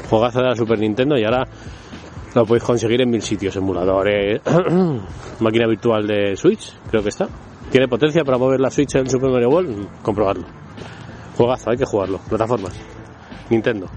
[0.09, 1.47] Juegazo de la Super Nintendo y ahora
[2.35, 4.41] lo podéis conseguir en mil sitios, emuladores,
[5.41, 7.29] máquina virtual de Switch, creo que está.
[7.71, 10.03] ¿Tiene potencia para mover la Switch en Super Mario World?
[10.03, 10.45] Comprobarlo.
[11.37, 12.19] Juegazo, hay que jugarlo.
[12.29, 12.73] Plataformas.
[13.51, 13.89] Nintendo.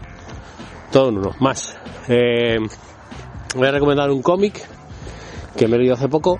[0.92, 1.32] Todo en uno.
[1.40, 1.78] Más.
[2.08, 2.58] Eh,
[3.56, 4.62] voy a recomendar un cómic
[5.56, 6.40] que me he leído hace poco.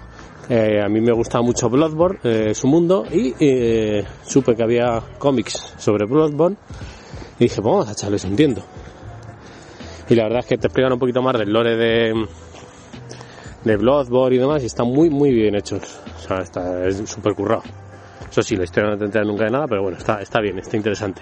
[0.50, 5.02] Eh, a mí me gusta mucho Bloodborne, eh, su mundo, y eh, supe que había
[5.18, 6.58] cómics sobre Bloodborne
[7.40, 8.62] y dije, vamos a echarles un tiento.
[10.10, 12.26] Y la verdad es que te explican un poquito más del lore de,
[13.64, 16.00] de Bloodborne y demás, y están muy, muy bien hechos.
[16.18, 17.64] O sea, está, es súper currado.
[18.30, 20.60] Eso sí, la historia no te entera nunca de nada, pero bueno, está, está bien,
[20.60, 21.22] está interesante.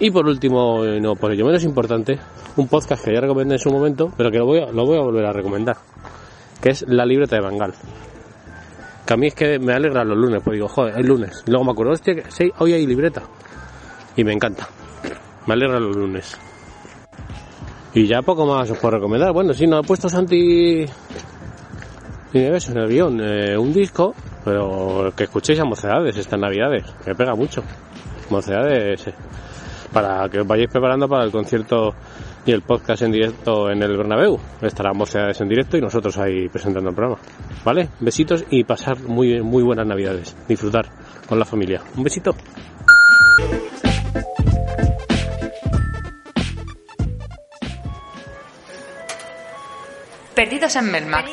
[0.00, 2.18] Y por último, no por ello menos importante,
[2.56, 4.98] un podcast que ya recomendé en su momento, pero que lo voy a, lo voy
[4.98, 5.76] a volver a recomendar,
[6.60, 7.74] que es La libreta de Bangal.
[9.06, 11.42] Que a mí es que me alegra los lunes, pues digo, joder, es lunes.
[11.46, 13.22] Luego me acuerdo, hostia, sí, hoy hay libreta.
[14.16, 14.68] Y me encanta.
[15.46, 16.38] Me alegra los lunes.
[17.92, 19.32] Y ya poco más os puedo recomendar.
[19.32, 20.86] Bueno, sí, no he puesto Santi
[22.32, 24.14] Neves en el guion eh, un disco,
[24.44, 27.62] pero que escuchéis a Mocedades estas navidades, que pega mucho.
[28.30, 29.14] Mocedades, eh,
[29.92, 31.94] para que os vayáis preparando para el concierto
[32.46, 34.38] y el podcast en directo en el Bernabéu.
[34.60, 37.20] Estarán Mocedades en directo y nosotros ahí presentando el programa.
[37.64, 37.88] ¿Vale?
[38.00, 40.36] Besitos y pasar muy, muy buenas navidades.
[40.48, 40.86] Disfrutar
[41.28, 41.82] con la familia.
[41.96, 42.34] Un besito.
[50.34, 51.26] Perdidos en Melmac.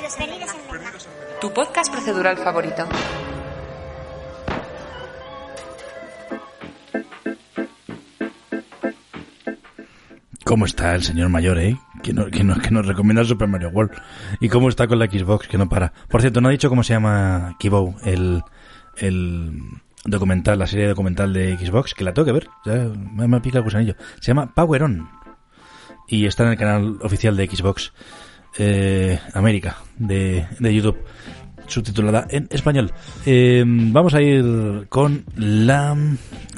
[1.41, 2.87] Tu podcast procedural favorito.
[10.43, 11.77] ¿Cómo está el señor mayor, eh?
[12.01, 13.91] Que, no, que, no, que nos recomienda Super Mario World.
[14.39, 15.47] ¿Y cómo está con la Xbox?
[15.47, 15.93] Que no para.
[16.09, 18.41] Por cierto, no ha dicho cómo se llama Kibo, el,
[18.97, 19.51] el
[20.03, 22.49] documental, la serie documental de Xbox, que la tengo que ver.
[22.65, 23.95] Ya me, me pica el gusanillo.
[24.19, 25.09] Se llama Power On.
[26.07, 27.93] Y está en el canal oficial de Xbox
[28.57, 30.97] eh, América de, de YouTube
[31.71, 32.91] subtitulada en español.
[33.25, 35.95] Eh, vamos a ir con la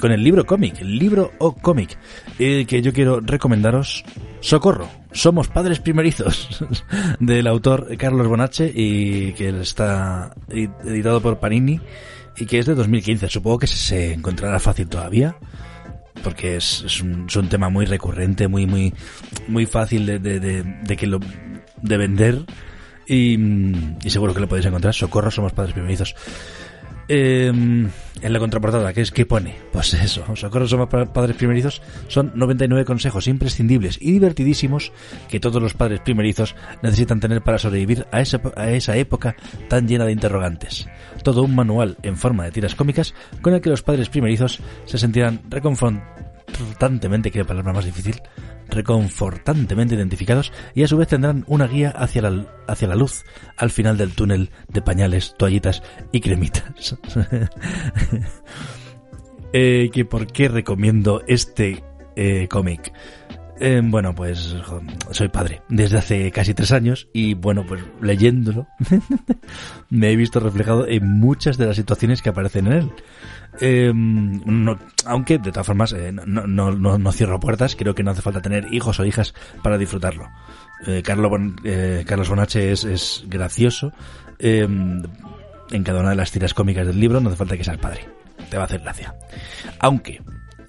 [0.00, 1.96] con el libro cómic, el libro o cómic
[2.38, 4.04] eh, que yo quiero recomendaros.
[4.40, 6.64] Socorro, somos padres primerizos
[7.20, 11.80] del autor Carlos Bonache y que está editado por Panini
[12.36, 13.28] y que es de 2015.
[13.28, 15.36] Supongo que se encontrará fácil todavía
[16.22, 18.92] porque es, un tema muy recurrente, muy muy
[19.48, 21.20] muy fácil de, de, de, de que lo
[21.82, 22.44] de vender
[23.06, 23.38] y,
[24.06, 24.94] seguro que lo podéis encontrar.
[24.94, 26.14] Socorro, somos padres primerizos.
[27.06, 27.52] Eh,
[28.24, 29.56] en la contraportada, ¿qué es que pone?
[29.70, 31.82] Pues eso, Socorro, somos padres primerizos.
[32.08, 34.92] Son 99 consejos imprescindibles y divertidísimos
[35.28, 39.36] que todos los padres primerizos necesitan tener para sobrevivir a esa, a esa época
[39.68, 40.88] tan llena de interrogantes.
[41.22, 44.96] Todo un manual en forma de tiras cómicas con el que los padres primerizos se
[44.96, 48.22] sentirán reconfortantemente, que palabra más difícil,
[48.68, 53.24] reconfortantemente identificados y a su vez tendrán una guía hacia la, hacia la luz
[53.56, 56.96] al final del túnel de pañales, toallitas y cremitas.
[59.52, 61.84] eh, que ¿Por qué recomiendo este
[62.16, 62.92] eh, cómic?
[63.60, 64.56] Eh, bueno, pues
[65.12, 68.66] soy padre desde hace casi tres años y bueno, pues leyéndolo
[69.90, 72.92] me he visto reflejado en muchas de las situaciones que aparecen en él.
[73.60, 73.92] Eh,
[75.06, 78.98] aunque de todas formas eh, no, cierro puertas, creo que no hace falta tener hijos
[78.98, 80.28] o hijas para disfrutarlo.
[80.86, 83.92] Eh, Carlos Bonache es, es gracioso
[84.38, 88.08] en cada una de las tiras cómicas del libro, no hace falta que seas padre,
[88.50, 89.14] te va a hacer gracia.
[89.78, 90.20] Aunque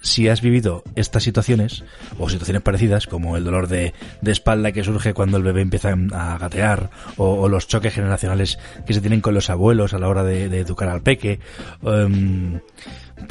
[0.02, 1.84] si has vivido estas situaciones
[2.18, 5.94] o situaciones parecidas como el dolor de, de espalda que surge cuando el bebé empieza
[6.12, 10.24] a gatear o, los choques generacionales que se tienen con los abuelos a la hora
[10.24, 11.40] de, educar al peque
[11.82, 12.54] um,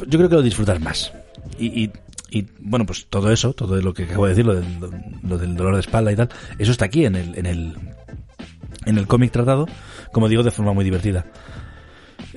[0.06, 1.12] yo creo que lo disfrutas más
[1.58, 1.92] y, y
[2.30, 4.66] Y bueno, pues todo eso, todo lo que acabo de decir, lo del,
[5.22, 7.76] lo del dolor de espalda y tal, eso está aquí en el, en el,
[8.84, 9.66] en el cómic tratado,
[10.12, 11.24] como digo, de forma muy divertida.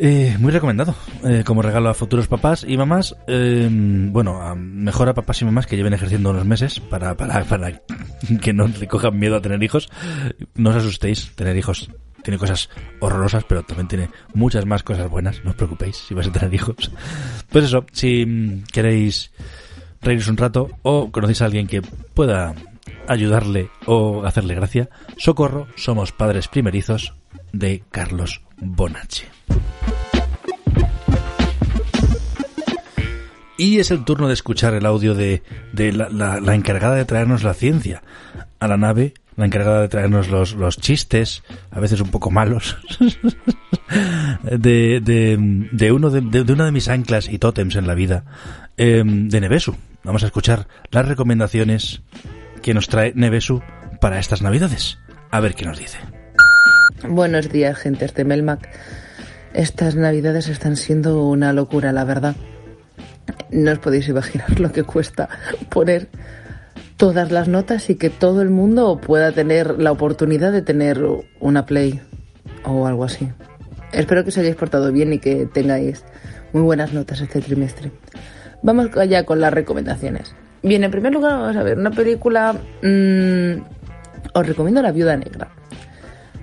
[0.02, 3.18] Eh, muy recomendado, eh, como regalo a futuros papás y mamás.
[3.28, 7.44] eh, bueno, a, mejor a papás y mamás que lleven ejerciendo unos meses para, para,
[7.44, 7.82] para
[8.42, 9.90] que no le cojan miedo a tener hijos.
[10.56, 11.90] No os asustéis, tener hijos
[12.24, 15.44] tiene cosas horrorosas, pero también tiene muchas más cosas buenas.
[15.44, 16.92] No os preocupéis si vais a tener hijos.
[17.50, 19.32] Pues eso, si mm, queréis
[20.02, 22.56] reíros un rato o conocéis a alguien que pueda
[23.08, 27.19] ayudarle o hacerle gracia, Socorro, somos padres primerizos
[27.54, 29.26] de Carlos Bonacci.
[33.58, 37.04] Y es el turno de escuchar el audio de, de la, la- la encargada de
[37.06, 38.02] traernos la ciencia
[38.60, 42.78] a la nave, la encargada de traernos los, los chistes, a veces un poco malos,
[44.44, 48.24] de, de, de uno de, una de mis anclas y tótems en la vida,
[48.78, 49.76] eh, de Nevesu.
[50.06, 52.02] Vamos a escuchar las recomendaciones
[52.62, 53.62] que nos trae Nevesu
[54.00, 54.98] para estas navidades.
[55.32, 55.98] A ver qué nos dice.
[57.08, 58.68] Buenos días, gentes de Melmac.
[59.54, 62.36] Estas navidades están siendo una locura, la verdad.
[63.52, 65.30] No os podéis imaginar lo que cuesta
[65.70, 66.10] poner
[66.98, 71.02] todas las notas y que todo el mundo pueda tener la oportunidad de tener
[71.40, 72.02] una Play
[72.66, 73.30] o algo así.
[73.92, 76.04] Espero que os hayáis portado bien y que tengáis
[76.54, 77.92] muy buenas notas este trimestre.
[78.62, 80.36] Vamos allá con las recomendaciones.
[80.64, 82.54] Bien, en primer lugar vamos a ver una película...
[82.84, 83.62] mm,
[84.34, 85.59] os recomiendo La Viuda Negra.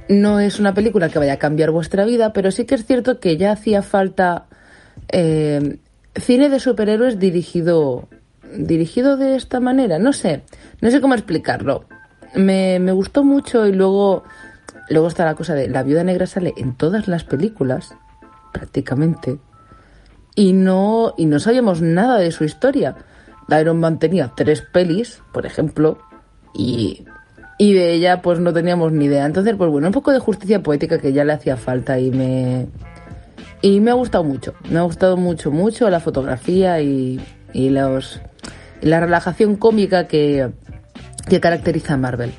[0.08, 3.18] No es una película que vaya a cambiar vuestra vida, pero sí que es cierto
[3.18, 4.46] que ya hacía falta
[5.08, 5.78] eh,
[6.14, 8.08] cine de superhéroes dirigido
[8.56, 9.98] dirigido de esta manera.
[9.98, 10.42] No sé,
[10.80, 11.84] no sé cómo explicarlo.
[12.34, 14.24] Me, me gustó mucho y luego
[14.88, 17.94] luego está la cosa de la viuda negra sale en todas las películas
[18.52, 19.38] prácticamente
[20.36, 22.96] y no y no sabíamos nada de su historia.
[23.60, 25.98] Iron Man tenía tres pelis, por ejemplo,
[26.52, 27.04] y
[27.58, 29.26] y de ella pues no teníamos ni idea.
[29.26, 32.66] Entonces, pues bueno, un poco de justicia poética que ya le hacía falta y me
[33.62, 34.54] y me ha gustado mucho.
[34.70, 37.20] Me ha gustado mucho, mucho la fotografía y,
[37.52, 38.20] y los
[38.82, 40.50] y la relajación cómica que,
[41.28, 42.32] que caracteriza a Marvel.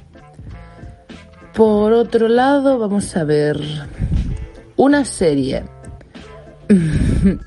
[1.54, 3.60] Por otro lado, vamos a ver
[4.76, 5.64] una serie.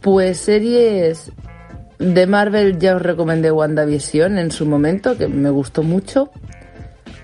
[0.00, 1.32] pues series
[1.98, 6.30] de Marvel ya os recomendé WandaVision en su momento, que me gustó mucho.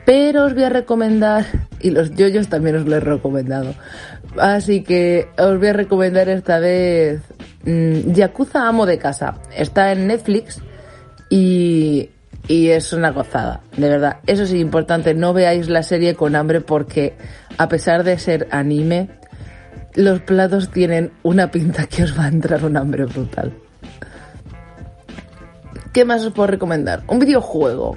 [0.05, 1.47] Pero os voy a recomendar,
[1.81, 3.75] y los yoyos también os lo he recomendado.
[4.39, 7.23] Así que os voy a recomendar esta vez
[7.65, 9.39] mm, Yakuza Amo de Casa.
[9.57, 10.61] Está en Netflix
[11.31, 12.11] y,
[12.49, 14.19] y es una gozada, de verdad.
[14.27, 17.15] Eso sí, importante, no veáis la serie con hambre porque
[17.57, 19.09] a pesar de ser anime,
[19.95, 23.55] los platos tienen una pinta que os va a entrar un hambre brutal.
[25.95, 27.05] ¿Qué más os puedo recomendar?
[27.07, 27.97] Un videojuego.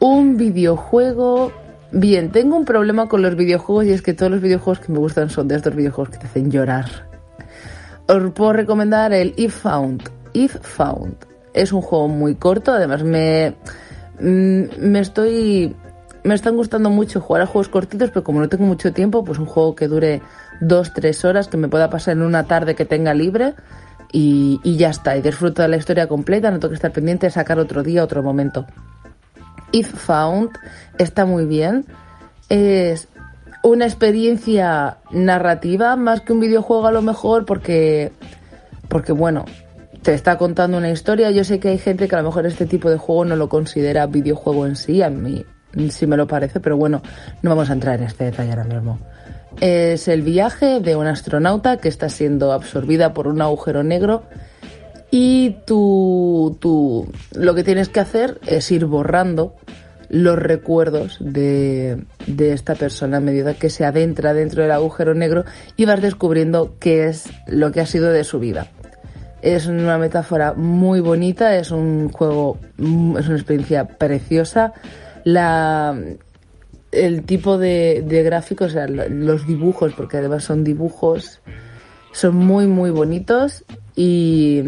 [0.00, 1.50] Un videojuego.
[1.90, 4.98] Bien, tengo un problema con los videojuegos y es que todos los videojuegos que me
[4.98, 7.08] gustan son de estos videojuegos que te hacen llorar.
[8.06, 10.02] Os puedo recomendar el If Found.
[10.34, 11.16] If Found.
[11.54, 13.56] Es un juego muy corto, además me.
[14.20, 15.74] mm, Me estoy.
[16.22, 19.38] Me están gustando mucho jugar a juegos cortitos, pero como no tengo mucho tiempo, pues
[19.38, 20.20] un juego que dure
[20.60, 23.54] dos, tres horas, que me pueda pasar en una tarde que tenga libre
[24.16, 25.14] y, y ya está.
[25.14, 28.02] Y disfruto de la historia completa, no tengo que estar pendiente de sacar otro día,
[28.02, 28.64] otro momento.
[29.72, 30.52] If Found
[30.96, 31.84] está muy bien.
[32.48, 33.08] Es
[33.62, 38.10] una experiencia narrativa más que un videojuego a lo mejor porque
[38.88, 39.44] porque bueno,
[40.00, 41.30] te está contando una historia.
[41.30, 43.50] Yo sé que hay gente que a lo mejor este tipo de juego no lo
[43.50, 45.44] considera videojuego en sí, a mí
[45.90, 47.02] sí me lo parece, pero bueno,
[47.42, 48.98] no vamos a entrar en este detalle ahora mismo.
[49.60, 54.24] Es el viaje de una astronauta que está siendo absorbida por un agujero negro
[55.10, 59.54] y tú, tú lo que tienes que hacer es ir borrando
[60.08, 65.44] los recuerdos de, de esta persona a medida que se adentra dentro del agujero negro
[65.76, 68.68] y vas descubriendo qué es lo que ha sido de su vida.
[69.42, 74.72] Es una metáfora muy bonita, es un juego, es una experiencia preciosa.
[75.24, 75.96] La,
[76.96, 81.40] el tipo de, de gráficos, o sea, lo- los dibujos, porque además son dibujos,
[82.12, 84.62] son muy, muy bonitos y,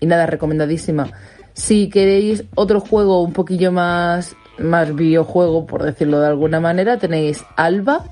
[0.00, 1.10] y nada, recomendadísima.
[1.54, 7.42] Si queréis otro juego un poquillo más, más videojuego, por decirlo de alguna manera, tenéis
[7.56, 8.04] Alba,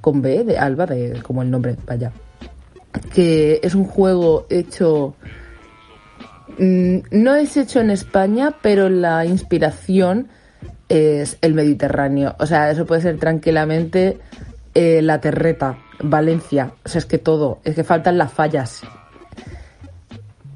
[0.00, 2.12] con B, de Alba, de, como el nombre, vaya,
[3.14, 5.14] que es un juego hecho
[6.58, 10.28] Mm, no es hecho en España, pero la inspiración
[10.88, 12.36] es el Mediterráneo.
[12.38, 14.18] O sea, eso puede ser tranquilamente
[14.74, 16.72] eh, la Terreta, Valencia.
[16.84, 18.82] O sea, es que todo, es que faltan las fallas.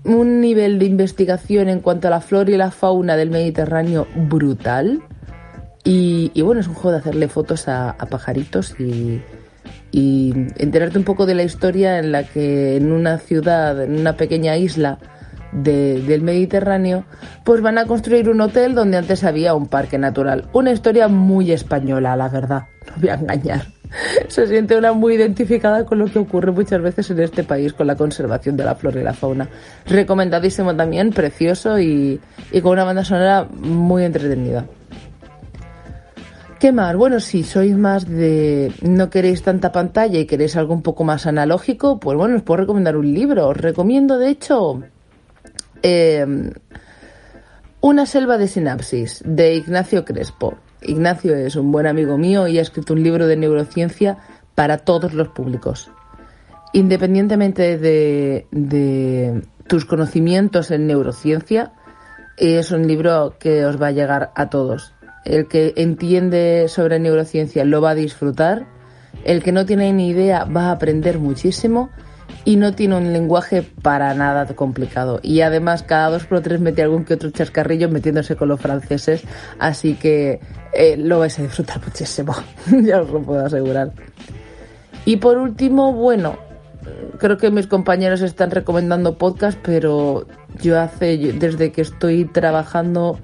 [0.05, 5.03] un nivel de investigación en cuanto a la flora y la fauna del Mediterráneo brutal.
[5.85, 9.23] Y, y bueno, es un juego de hacerle fotos a, a pajaritos y,
[9.91, 14.17] y enterarte un poco de la historia en la que en una ciudad, en una
[14.17, 14.99] pequeña isla
[15.53, 17.05] de- del Mediterráneo,
[17.45, 20.49] pues van a construir un hotel donde antes había un parque natural.
[20.53, 23.67] Una historia muy española, la verdad, no voy a engañar.
[24.29, 27.87] Se siente una muy identificada con lo que ocurre muchas veces en este país con
[27.89, 29.49] la conservación de la flora y la fauna.
[29.87, 32.21] Recomendadísimo también, precioso y,
[32.53, 34.65] y con una banda sonora muy entretenida.
[36.61, 36.95] ¿Qué más?
[36.95, 41.27] Bueno, si sois más de no queréis tanta pantalla y queréis algo un poco más
[41.27, 43.49] analógico, pues bueno, os puedo recomendar un libro.
[43.49, 44.83] Os recomiendo, de hecho,
[45.83, 46.53] eh,
[47.81, 50.59] Una selva de sinapsis, de Ignacio Crespo.
[50.83, 54.19] Ignacio es un buen amigo mío y ha escrito un libro de neurociencia
[54.55, 55.91] para todos los públicos.
[56.73, 61.73] Independientemente de, de tus conocimientos en neurociencia,
[62.37, 64.95] es un libro que os va a llegar a todos.
[65.25, 68.67] El que entiende sobre neurociencia lo va a disfrutar,
[69.25, 71.91] el que no tiene ni idea va a aprender muchísimo
[72.45, 75.21] y no tiene un lenguaje para nada complicado.
[75.23, 79.23] Y además cada dos por tres mete algún que otro chascarrillo metiéndose con los franceses,
[79.59, 80.41] así que
[80.73, 82.35] eh, lo vais a disfrutar muchísimo,
[82.83, 83.93] ya os lo puedo asegurar.
[85.05, 86.37] Y por último, bueno,
[87.19, 90.27] creo que mis compañeros están recomendando podcast, pero
[90.61, 93.19] yo hace, desde que estoy trabajando,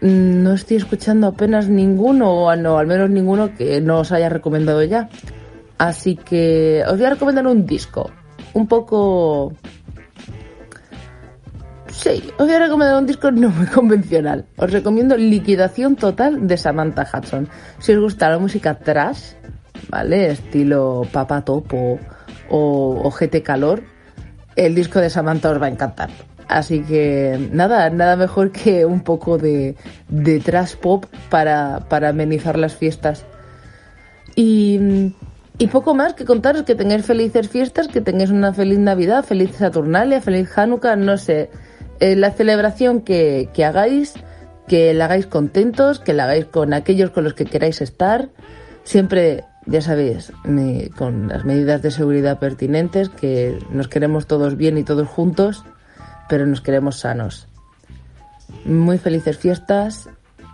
[0.00, 4.82] no estoy escuchando apenas ninguno, o no, al menos ninguno que no os haya recomendado
[4.84, 5.08] ya.
[5.78, 8.10] Así que os voy a recomendar un disco,
[8.52, 9.52] un poco...
[11.90, 14.44] Sí, os voy a recomendar un disco no muy convencional.
[14.56, 17.48] Os recomiendo Liquidación Total de Samantha Hudson.
[17.78, 19.34] Si os gusta la música trash,
[19.88, 20.30] ¿vale?
[20.30, 21.98] Estilo Papa Topo
[22.50, 23.82] o, GT Calor,
[24.56, 26.10] el disco de Samantha os va a encantar.
[26.48, 29.76] Así que nada, nada mejor que un poco de,
[30.08, 33.24] de trash pop para, para amenizar las fiestas.
[34.34, 35.14] Y,
[35.58, 39.56] y poco más que contaros que tengáis felices fiestas, que tengáis una feliz Navidad, feliz
[39.56, 41.50] Saturnalia, feliz Hanukkah, no sé.
[41.98, 44.14] Eh, la celebración que, que hagáis,
[44.68, 48.28] que la hagáis contentos, que la hagáis con aquellos con los que queráis estar.
[48.84, 50.32] Siempre, ya sabéis,
[50.96, 55.64] con las medidas de seguridad pertinentes, que nos queremos todos bien y todos juntos,
[56.28, 57.48] pero nos queremos sanos.
[58.64, 60.08] Muy felices fiestas.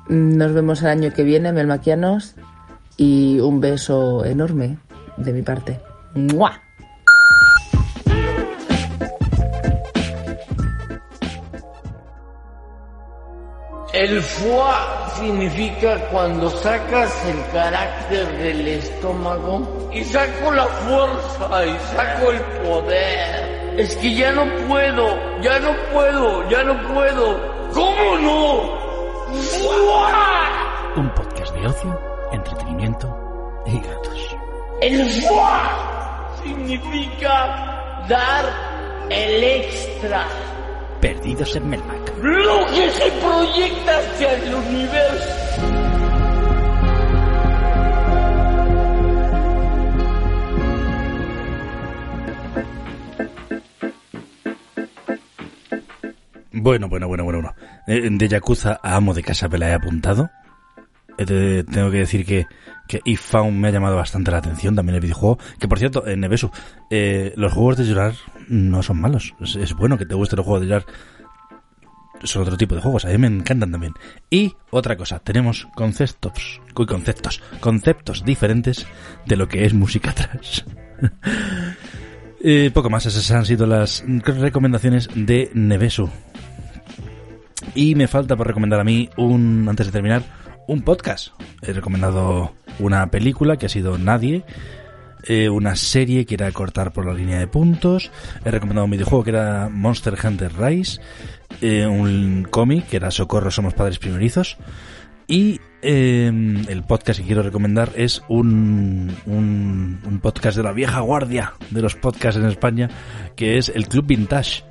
[0.09, 2.37] Nos vemos el año que viene, melmaquianos.
[2.97, 4.79] Y un beso enorme
[5.17, 5.81] de mi parte.
[6.15, 6.61] ¡Mua!
[13.95, 14.75] El foie
[15.15, 23.79] significa cuando sacas el carácter del estómago y saco la fuerza y saco el poder.
[23.79, 27.71] Es que ya no puedo, ya no puedo, ya no puedo.
[27.73, 28.85] ¿Cómo no?
[30.97, 32.01] Un podcast de ocio,
[32.33, 34.14] entretenimiento y gatos.
[34.85, 38.45] El foie significa dar
[39.09, 40.27] el extra.
[41.01, 42.13] Perdidos en Melmac.
[42.19, 45.65] Lo que se proyecta hacia el universo.
[56.53, 57.55] Bueno, bueno, bueno, bueno, bueno.
[57.87, 60.29] Eh, De Yakuza a Amo de Casa me la he apuntado.
[61.17, 62.47] Te- tengo que decir que,
[62.89, 65.39] que If me ha llamado bastante la atención, también el videojuego.
[65.59, 66.51] Que por cierto, en Nevesu,
[66.91, 68.15] eh, los juegos de llorar
[68.49, 69.35] no son malos.
[69.41, 70.87] Es, bueno que te gusten los juegos de llorar.
[72.23, 73.93] Son otro tipo de juegos, a mí me encantan también.
[74.31, 78.87] Y otra cosa, tenemos conceptos, conceptos, conceptos diferentes
[79.27, 80.63] de lo que es música trash.
[82.41, 86.09] Eh, poco más, esas han sido las recomendaciones de Nevesu.
[87.75, 90.23] Y me falta por recomendar a mí un, antes de terminar,
[90.67, 91.29] un podcast.
[91.63, 94.45] He recomendado una película que ha sido Nadie,
[95.27, 98.11] eh, una serie que era cortar por la línea de puntos,
[98.45, 101.01] he recomendado un videojuego que era Monster Hunter Rise,
[101.61, 104.59] eh, un cómic que era Socorro Somos Padres Primerizos,
[105.27, 106.27] y eh,
[106.69, 111.81] el podcast que quiero recomendar es un, un, un podcast de la vieja guardia de
[111.81, 112.91] los podcasts en España,
[113.37, 114.65] que es el Club Vintage.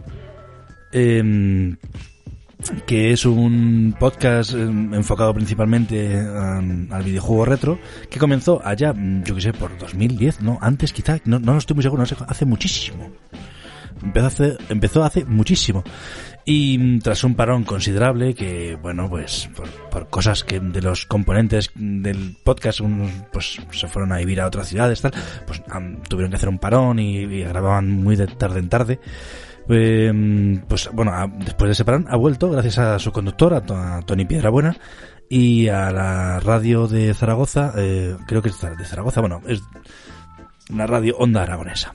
[0.92, 1.78] Em,
[2.86, 9.36] que es un podcast em, enfocado principalmente al videojuego retro, que comenzó allá, mm, yo
[9.36, 10.58] que sé, por 2010, ¿no?
[10.62, 13.12] Antes quizá, no, no estoy muy seguro, no sé, hace muchísimo.
[14.02, 15.84] Empezó hace, empezó hace muchísimo.
[16.46, 19.50] Y mm, tras un parón considerable, que bueno, pues
[19.90, 24.48] por, cosas que de los componentes del podcast, unos pues se fueron a vivir a
[24.48, 25.14] otras ciudades, tal,
[25.48, 29.00] pues am, tuvieron que hacer un parón y, y grababan muy de tarde en tarde.
[29.70, 34.02] Eh, pues bueno, después de separar, ha vuelto gracias a su conductor, a, To- a
[34.02, 34.76] Tony Piedrabuena,
[35.30, 39.62] y a la radio de Zaragoza, eh, creo que es de Zaragoza, bueno, es
[40.70, 41.94] una radio Onda Aragonesa.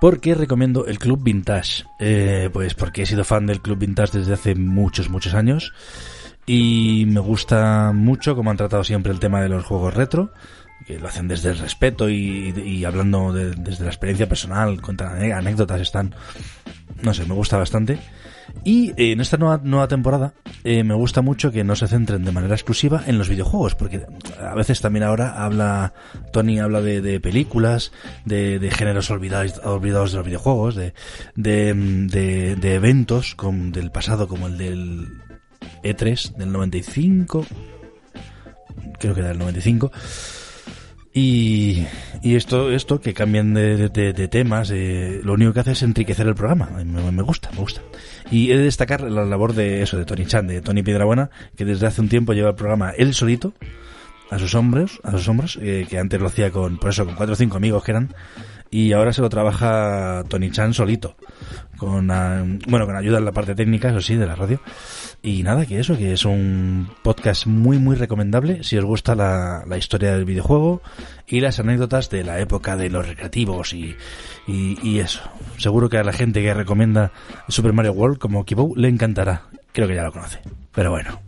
[0.00, 1.84] Porque recomiendo el Club Vintage.
[2.00, 5.72] Eh, pues porque he sido fan del Club Vintage desde hace muchos, muchos años.
[6.44, 10.32] Y me gusta mucho cómo han tratado siempre el tema de los juegos retro.
[10.86, 15.32] Que lo hacen desde el respeto y, y hablando de- desde la experiencia personal, cuentan
[15.32, 16.14] anécdotas, están...
[17.02, 17.98] No sé, me gusta bastante.
[18.64, 22.24] Y eh, en esta nueva, nueva temporada eh, me gusta mucho que no se centren
[22.24, 24.04] de manera exclusiva en los videojuegos, porque
[24.40, 25.94] a veces también ahora habla,
[26.32, 27.92] Tony habla de, de películas,
[28.24, 30.92] de, de géneros olvidados, olvidados de los videojuegos, de,
[31.34, 35.08] de, de- de eventos con, del pasado como el del
[35.82, 37.46] E3 del 95,
[39.00, 39.90] creo que era del 95.
[41.14, 41.86] Y,
[42.22, 45.82] y esto, esto que cambian de, de- de temas, eh, lo único que hace es
[45.82, 46.70] enriquecer el programa.
[46.84, 47.82] Me, me gusta, me gusta.
[48.30, 51.64] Y he de destacar la labor de eso, de Tony Chan, de Tony Piedrabuena, que
[51.66, 53.52] desde hace un tiempo lleva el programa él solito,
[54.30, 57.14] a sus hombros, a sus hombros, eh, que antes lo hacía con, por eso, con
[57.14, 58.14] cuatro o cinco amigos que eran,
[58.70, 61.16] y ahora se lo trabaja Tony Chan solito,
[61.76, 64.62] con, ah, bueno, con ayuda en la parte técnica, eso sí, de la radio.
[65.24, 69.62] Y nada, que eso, que es un podcast muy, muy recomendable si os gusta la,
[69.68, 70.82] la historia del videojuego
[71.28, 73.94] y las anécdotas de la época de los recreativos y,
[74.48, 75.20] y, y eso.
[75.58, 77.12] Seguro que a la gente que recomienda
[77.46, 79.42] Super Mario World como Kibou le encantará.
[79.72, 80.40] Creo que ya lo conoce.
[80.74, 81.20] Pero bueno.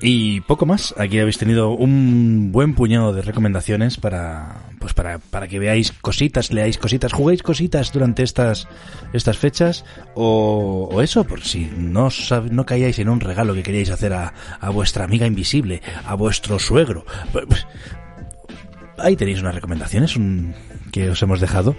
[0.00, 0.94] Y poco más.
[0.98, 6.50] Aquí habéis tenido un buen puñado de recomendaciones para, pues para, para que veáis cositas,
[6.52, 8.66] leáis cositas, juguéis cositas durante estas,
[9.12, 9.84] estas fechas
[10.16, 12.08] o, o eso, por si no,
[12.50, 16.58] no caíais en un regalo que queríais hacer a, a vuestra amiga invisible, a vuestro
[16.58, 17.06] suegro.
[17.32, 17.66] Pues, pues,
[18.98, 20.52] ahí tenéis unas recomendaciones un-
[20.90, 21.74] que os hemos dejado.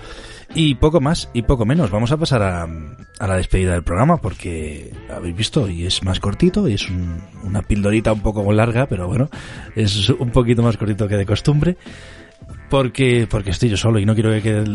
[0.56, 1.90] Y poco más y poco menos.
[1.92, 6.20] Vamos a pasar a, a la despedida del programa porque habéis visto y es más
[6.20, 9.30] cortito y es un- una pildorita un poco larga, pero bueno,
[9.76, 11.78] es un poquito más cortito que de costumbre.
[12.74, 14.66] Porque, porque estoy yo solo y no quiero que quede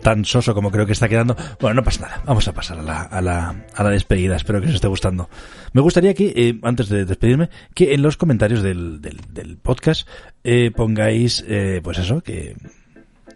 [0.00, 1.34] tan soso como creo que está quedando.
[1.60, 2.22] Bueno, no pasa nada.
[2.24, 4.36] Vamos a pasar a la, a la, a la despedida.
[4.36, 5.28] Espero que os esté gustando.
[5.72, 10.06] Me gustaría que, eh, antes de despedirme, que en los comentarios del, del, del podcast
[10.44, 12.54] eh, pongáis, eh, pues eso, que,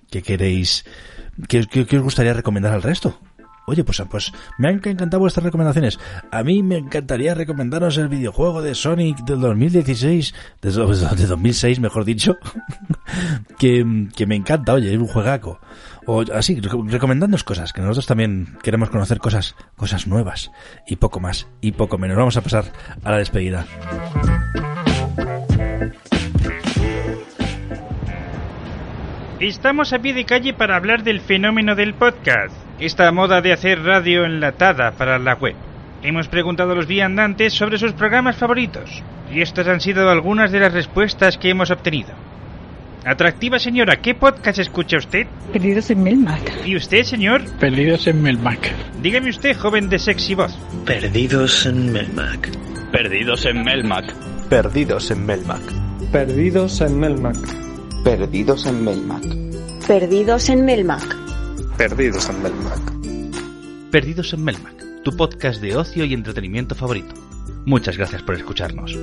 [0.09, 0.85] que queréis,
[1.49, 3.19] que, que- que os gustaría recomendar al resto.
[3.67, 5.99] Oye, pues, pues me han encantado vuestras recomendaciones.
[6.31, 10.71] A mí me encantaría recomendaros el videojuego de Sonic del 2016, de,
[11.17, 12.37] de 2006, mejor dicho,
[13.59, 15.59] que, que me encanta, oye, es un juegaco.
[16.07, 20.53] O así, reco- recomendándonos cosas, que nosotros también queremos conocer cosas, cosas nuevas,
[20.87, 22.17] y poco más, y poco menos.
[22.17, 22.67] Vamos a pasar
[23.03, 23.67] a la despedida.
[29.41, 33.83] Estamos a pie de calle para hablar del fenómeno del podcast, esta moda de hacer
[33.83, 35.55] radio enlatada para la web.
[36.03, 39.03] Hemos preguntado a los viandantes sobre sus programas favoritos,
[39.33, 42.11] y estas han sido algunas de las respuestas que hemos obtenido.
[43.05, 45.27] Atractiva señora, ¿qué podcast escucha usted?
[45.53, 46.67] Perdidos en Melmac.
[46.67, 47.45] ¿Y usted, señor?
[47.61, 48.73] Perdidos en Melmac.
[49.01, 50.59] Dígame usted, joven de sexy voz.
[50.85, 52.51] Perdidos en Melmac.
[52.91, 54.13] Perdidos en Melmac.
[54.49, 55.63] Perdidos en Melmac.
[56.11, 57.37] Perdidos en Melmac.
[58.03, 59.25] Perdidos en Melmac.
[59.87, 61.26] Perdidos en Melmac.
[61.77, 63.91] Perdidos en Melmac.
[63.91, 67.15] Perdidos en Melmac, tu podcast de ocio y entretenimiento favorito.
[67.67, 68.97] Muchas gracias por escucharnos.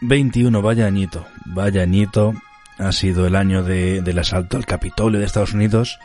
[0.00, 2.34] ...2021, vaya añito, vaya añito...
[2.78, 5.98] ...ha sido el año de- del asalto al Capitolio de Estados Unidos...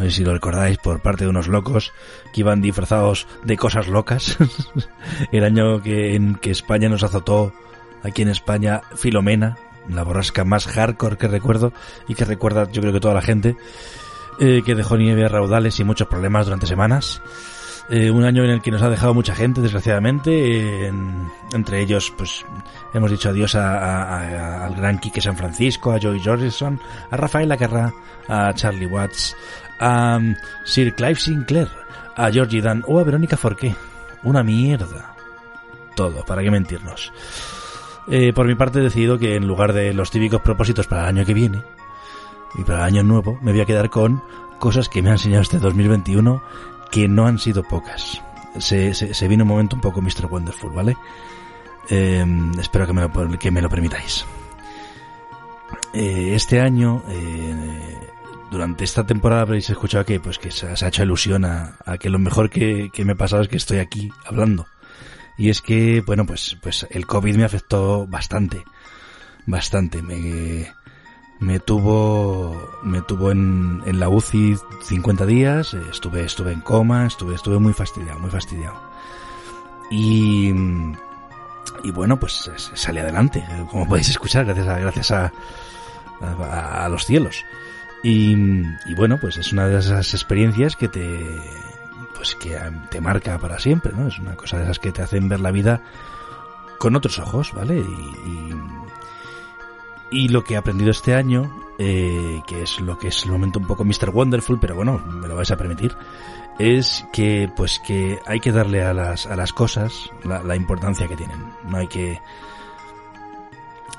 [0.00, 1.92] No sé si lo recordáis por parte de unos locos
[2.32, 4.38] que iban disfrazados de cosas locas.
[5.32, 7.52] el año que, en que España nos azotó,
[8.02, 9.58] aquí en España, Filomena,
[9.90, 11.74] la borrasca más hardcore que recuerdo
[12.08, 13.56] y que recuerda yo creo que toda la gente,
[14.38, 17.20] eh, que dejó nieve a raudales y muchos problemas durante semanas.
[17.90, 22.10] Eh, un año en el que nos ha dejado mucha gente, desgraciadamente, en- entre ellos,
[22.16, 22.44] pues,
[22.94, 26.80] hemos dicho adiós a- al gran Quique San Francisco, a Joey Jordison,
[27.10, 27.92] a Rafael Acarra,
[28.28, 29.36] a Charlie Watts,
[29.80, 31.68] a um, Sir Clive Sinclair,
[32.16, 33.74] a Georgie Dan o a Verónica Forqué.
[34.22, 35.14] Una mierda.
[35.96, 37.12] Todo, para qué mentirnos.
[38.08, 41.08] Eh, por mi parte he decidido que en lugar de los típicos propósitos para el
[41.16, 41.62] año que viene
[42.54, 44.22] y para el año nuevo, me voy a quedar con
[44.58, 46.42] cosas que me ha enseñado este 2021
[46.90, 48.22] que no han sido pocas.
[48.58, 50.26] Se, se, se viene un momento un poco Mr.
[50.26, 50.96] Wonderful, ¿vale?
[51.88, 52.24] Eh,
[52.58, 54.24] espero que me lo, que me lo permitáis.
[55.92, 58.09] Eh, este año, eh,
[58.50, 62.18] durante esta temporada habréis escuchado que, pues, que se, ha hecho ilusión a, que lo
[62.18, 64.66] mejor que, me ha pasado es que estoy aquí hablando.
[65.38, 68.64] Y es que, bueno, pues, pues el COVID me afectó bastante.
[69.46, 70.02] Bastante.
[70.02, 70.70] Me,
[71.38, 77.34] me tuvo, me tuvo en, en la UCI 50 días, estuve, estuve en coma, estuve,
[77.34, 78.78] estuve muy fastidiado, muy fastidiado.
[79.90, 80.50] Y,
[81.82, 85.32] y bueno, pues sale adelante, como podéis escuchar, gracias a, gracias a,
[86.20, 87.44] a, los cielos.
[88.02, 88.34] Y,
[88.86, 91.20] y, bueno, pues es una de esas experiencias que te,
[92.14, 92.58] pues que
[92.90, 94.08] te marca para siempre, ¿no?
[94.08, 95.82] Es una cosa de esas que te hacen ver la vida
[96.78, 97.78] con otros ojos, ¿vale?
[97.78, 98.54] Y,
[100.10, 103.58] y, lo que he aprendido este año, eh, que es lo que es el momento
[103.58, 104.10] un poco Mr.
[104.10, 105.94] Wonderful, pero bueno, me lo vais a permitir,
[106.58, 111.06] es que pues que hay que darle a las, a las cosas la, la importancia
[111.06, 111.52] que tienen.
[111.64, 112.20] No hay que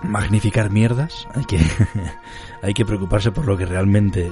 [0.03, 1.59] magnificar mierdas, hay que,
[2.61, 4.31] hay que preocuparse por lo que realmente,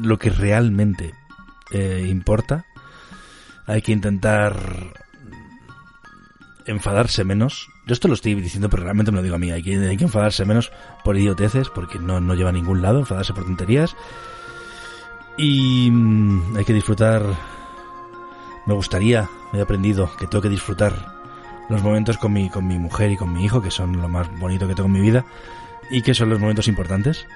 [0.00, 1.14] lo que realmente
[1.72, 2.66] eh, importa.
[3.66, 4.54] Hay que intentar
[6.66, 7.68] enfadarse menos.
[7.86, 9.50] Yo esto lo estoy diciendo, pero realmente me lo digo a mí.
[9.50, 10.70] Hay que, hay enfadarse menos
[11.04, 13.96] por idioteces, porque no, no lleva a ningún lado, enfadarse por tonterías.
[15.36, 17.22] Y mm, hay que disfrutar.
[18.66, 21.18] Me gustaría, he aprendido que tengo que disfrutar
[21.68, 24.28] los momentos con mi, con mi mujer y con mi hijo, que son lo más
[24.38, 25.24] bonito que tengo en mi vida
[25.90, 27.26] y que son los momentos importantes.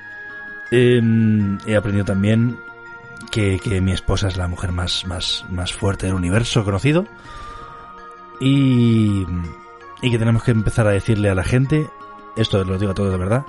[0.71, 2.57] Em, he aprendido también
[3.31, 7.07] que, que, mi esposa es la mujer más, más, más fuerte del universo conocido
[8.41, 9.25] y,
[10.03, 11.89] y que tenemos que empezar a decirle a la gente,
[12.37, 13.45] esto lo digo a todos de verdad,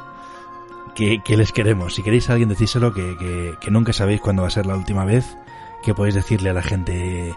[0.95, 1.95] que, que les queremos.
[1.95, 5.05] Si queréis a alguien decírselo, que, que, nunca sabéis cuándo va a ser la última
[5.05, 5.37] vez
[5.83, 7.35] que podéis decirle a la gente,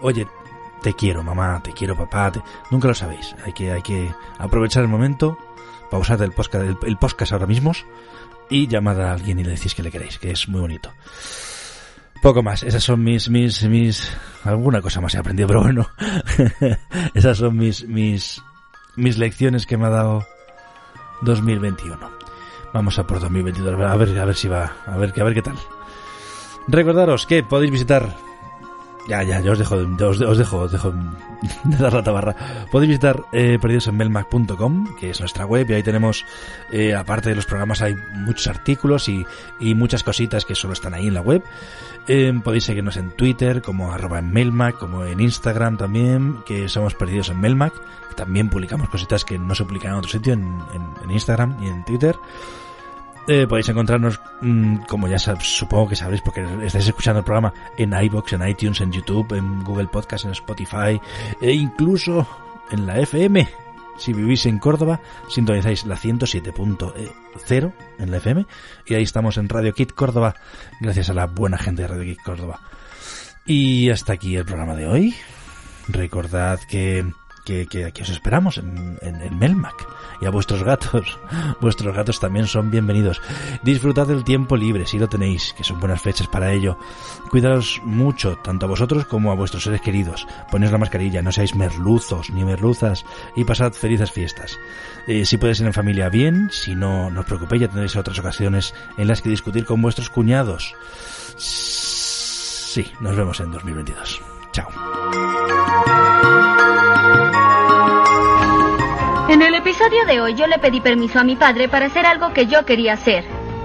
[0.00, 0.26] oye,
[0.82, 2.32] te quiero mamá, te quiero papá,
[2.70, 3.34] nunca lo sabéis.
[3.44, 5.38] Hay que, hay que aprovechar el momento,
[5.90, 7.72] pausar el podcast, el, podcast ahora mismo
[8.48, 10.92] y llamar a alguien y le decís que le queréis, que es muy bonito.
[12.22, 14.12] Poco más, esas son mis, mis, mis,
[14.44, 15.88] alguna cosa más he aprendido, pero bueno,
[17.14, 18.42] esas son mis, mis,
[18.96, 20.26] mis lecciones que me ha dado
[21.22, 21.98] 2021.
[22.74, 25.42] Vamos a por 2022, a ver, a ver si va, a ver, a ver qué
[25.42, 25.56] tal.
[26.68, 28.14] Recordaros que podéis visitar
[29.08, 30.92] ya, ya, yo os dejo, os, dejo, os dejo
[31.64, 32.36] de dar la tabarra.
[32.70, 33.58] Podéis visitar eh,
[34.98, 36.24] que es nuestra web, y ahí tenemos,
[36.70, 39.26] eh, aparte de los programas, hay muchos artículos y,
[39.58, 41.42] y muchas cositas que solo están ahí en la web.
[42.06, 46.94] Eh, podéis seguirnos en Twitter, como arroba en Mailmac, como en Instagram también, que somos
[46.94, 47.72] Perdidos en Mailmac.
[48.16, 51.68] También publicamos cositas que no se publican en otro sitio, en, en, en Instagram y
[51.68, 52.16] en Twitter.
[53.28, 57.92] Eh, podéis encontrarnos, mm, como ya supongo que sabréis, porque estáis escuchando el programa en
[57.92, 61.00] iBox, en iTunes, en YouTube, en Google Podcast, en Spotify
[61.40, 62.26] e incluso
[62.70, 63.48] en la FM.
[63.98, 68.46] Si vivís en Córdoba, sintonizáis la 107.0 en la FM
[68.86, 70.34] y ahí estamos en Radio Kit Córdoba,
[70.80, 72.60] gracias a la buena gente de Radio Kit Córdoba.
[73.44, 75.14] Y hasta aquí el programa de hoy.
[75.88, 77.04] Recordad que
[77.50, 79.86] que, os esperamos en, en, Melmac.
[80.20, 81.18] Y a vuestros gatos,
[81.60, 83.22] vuestros gatos también son bienvenidos.
[83.62, 86.78] Disfrutad del tiempo libre, si lo tenéis, que son buenas fechas para ello.
[87.30, 90.26] Cuidaos mucho, tanto a vosotros como a vuestros seres queridos.
[90.50, 94.58] Ponéis la mascarilla, no seáis merluzos ni merluzas y pasad felices fiestas.
[95.06, 96.50] Eh, si puede ser en familia, bien.
[96.52, 100.10] Si no, no os preocupéis, ya tendréis otras ocasiones en las que discutir con vuestros
[100.10, 100.74] cuñados.
[101.36, 104.20] Sí, nos vemos en 2022.
[104.52, 105.99] Chao.
[109.60, 112.64] Episodio de hoy yo le pedí permiso a mi padre para hacer algo que yo
[112.64, 113.24] quería hacer.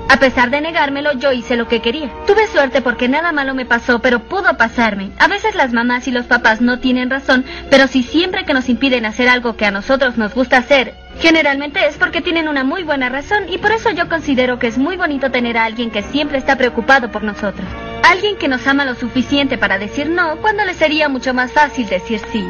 [0.10, 2.12] A pesar de negármelo, yo hice lo que quería.
[2.28, 5.12] Tuve suerte porque nada malo me pasó, pero pudo pasarme.
[5.20, 8.68] A veces las mamás y los papás no tienen razón, pero si siempre que nos
[8.68, 12.84] impiden hacer algo que a nosotros nos gusta hacer, generalmente es porque tienen una muy
[12.84, 16.04] buena razón y por eso yo considero que es muy bonito tener a alguien que
[16.04, 17.66] siempre está preocupado por nosotros.
[18.04, 21.88] Alguien que nos ama lo suficiente para decir no cuando le sería mucho más fácil
[21.88, 22.46] decir sí.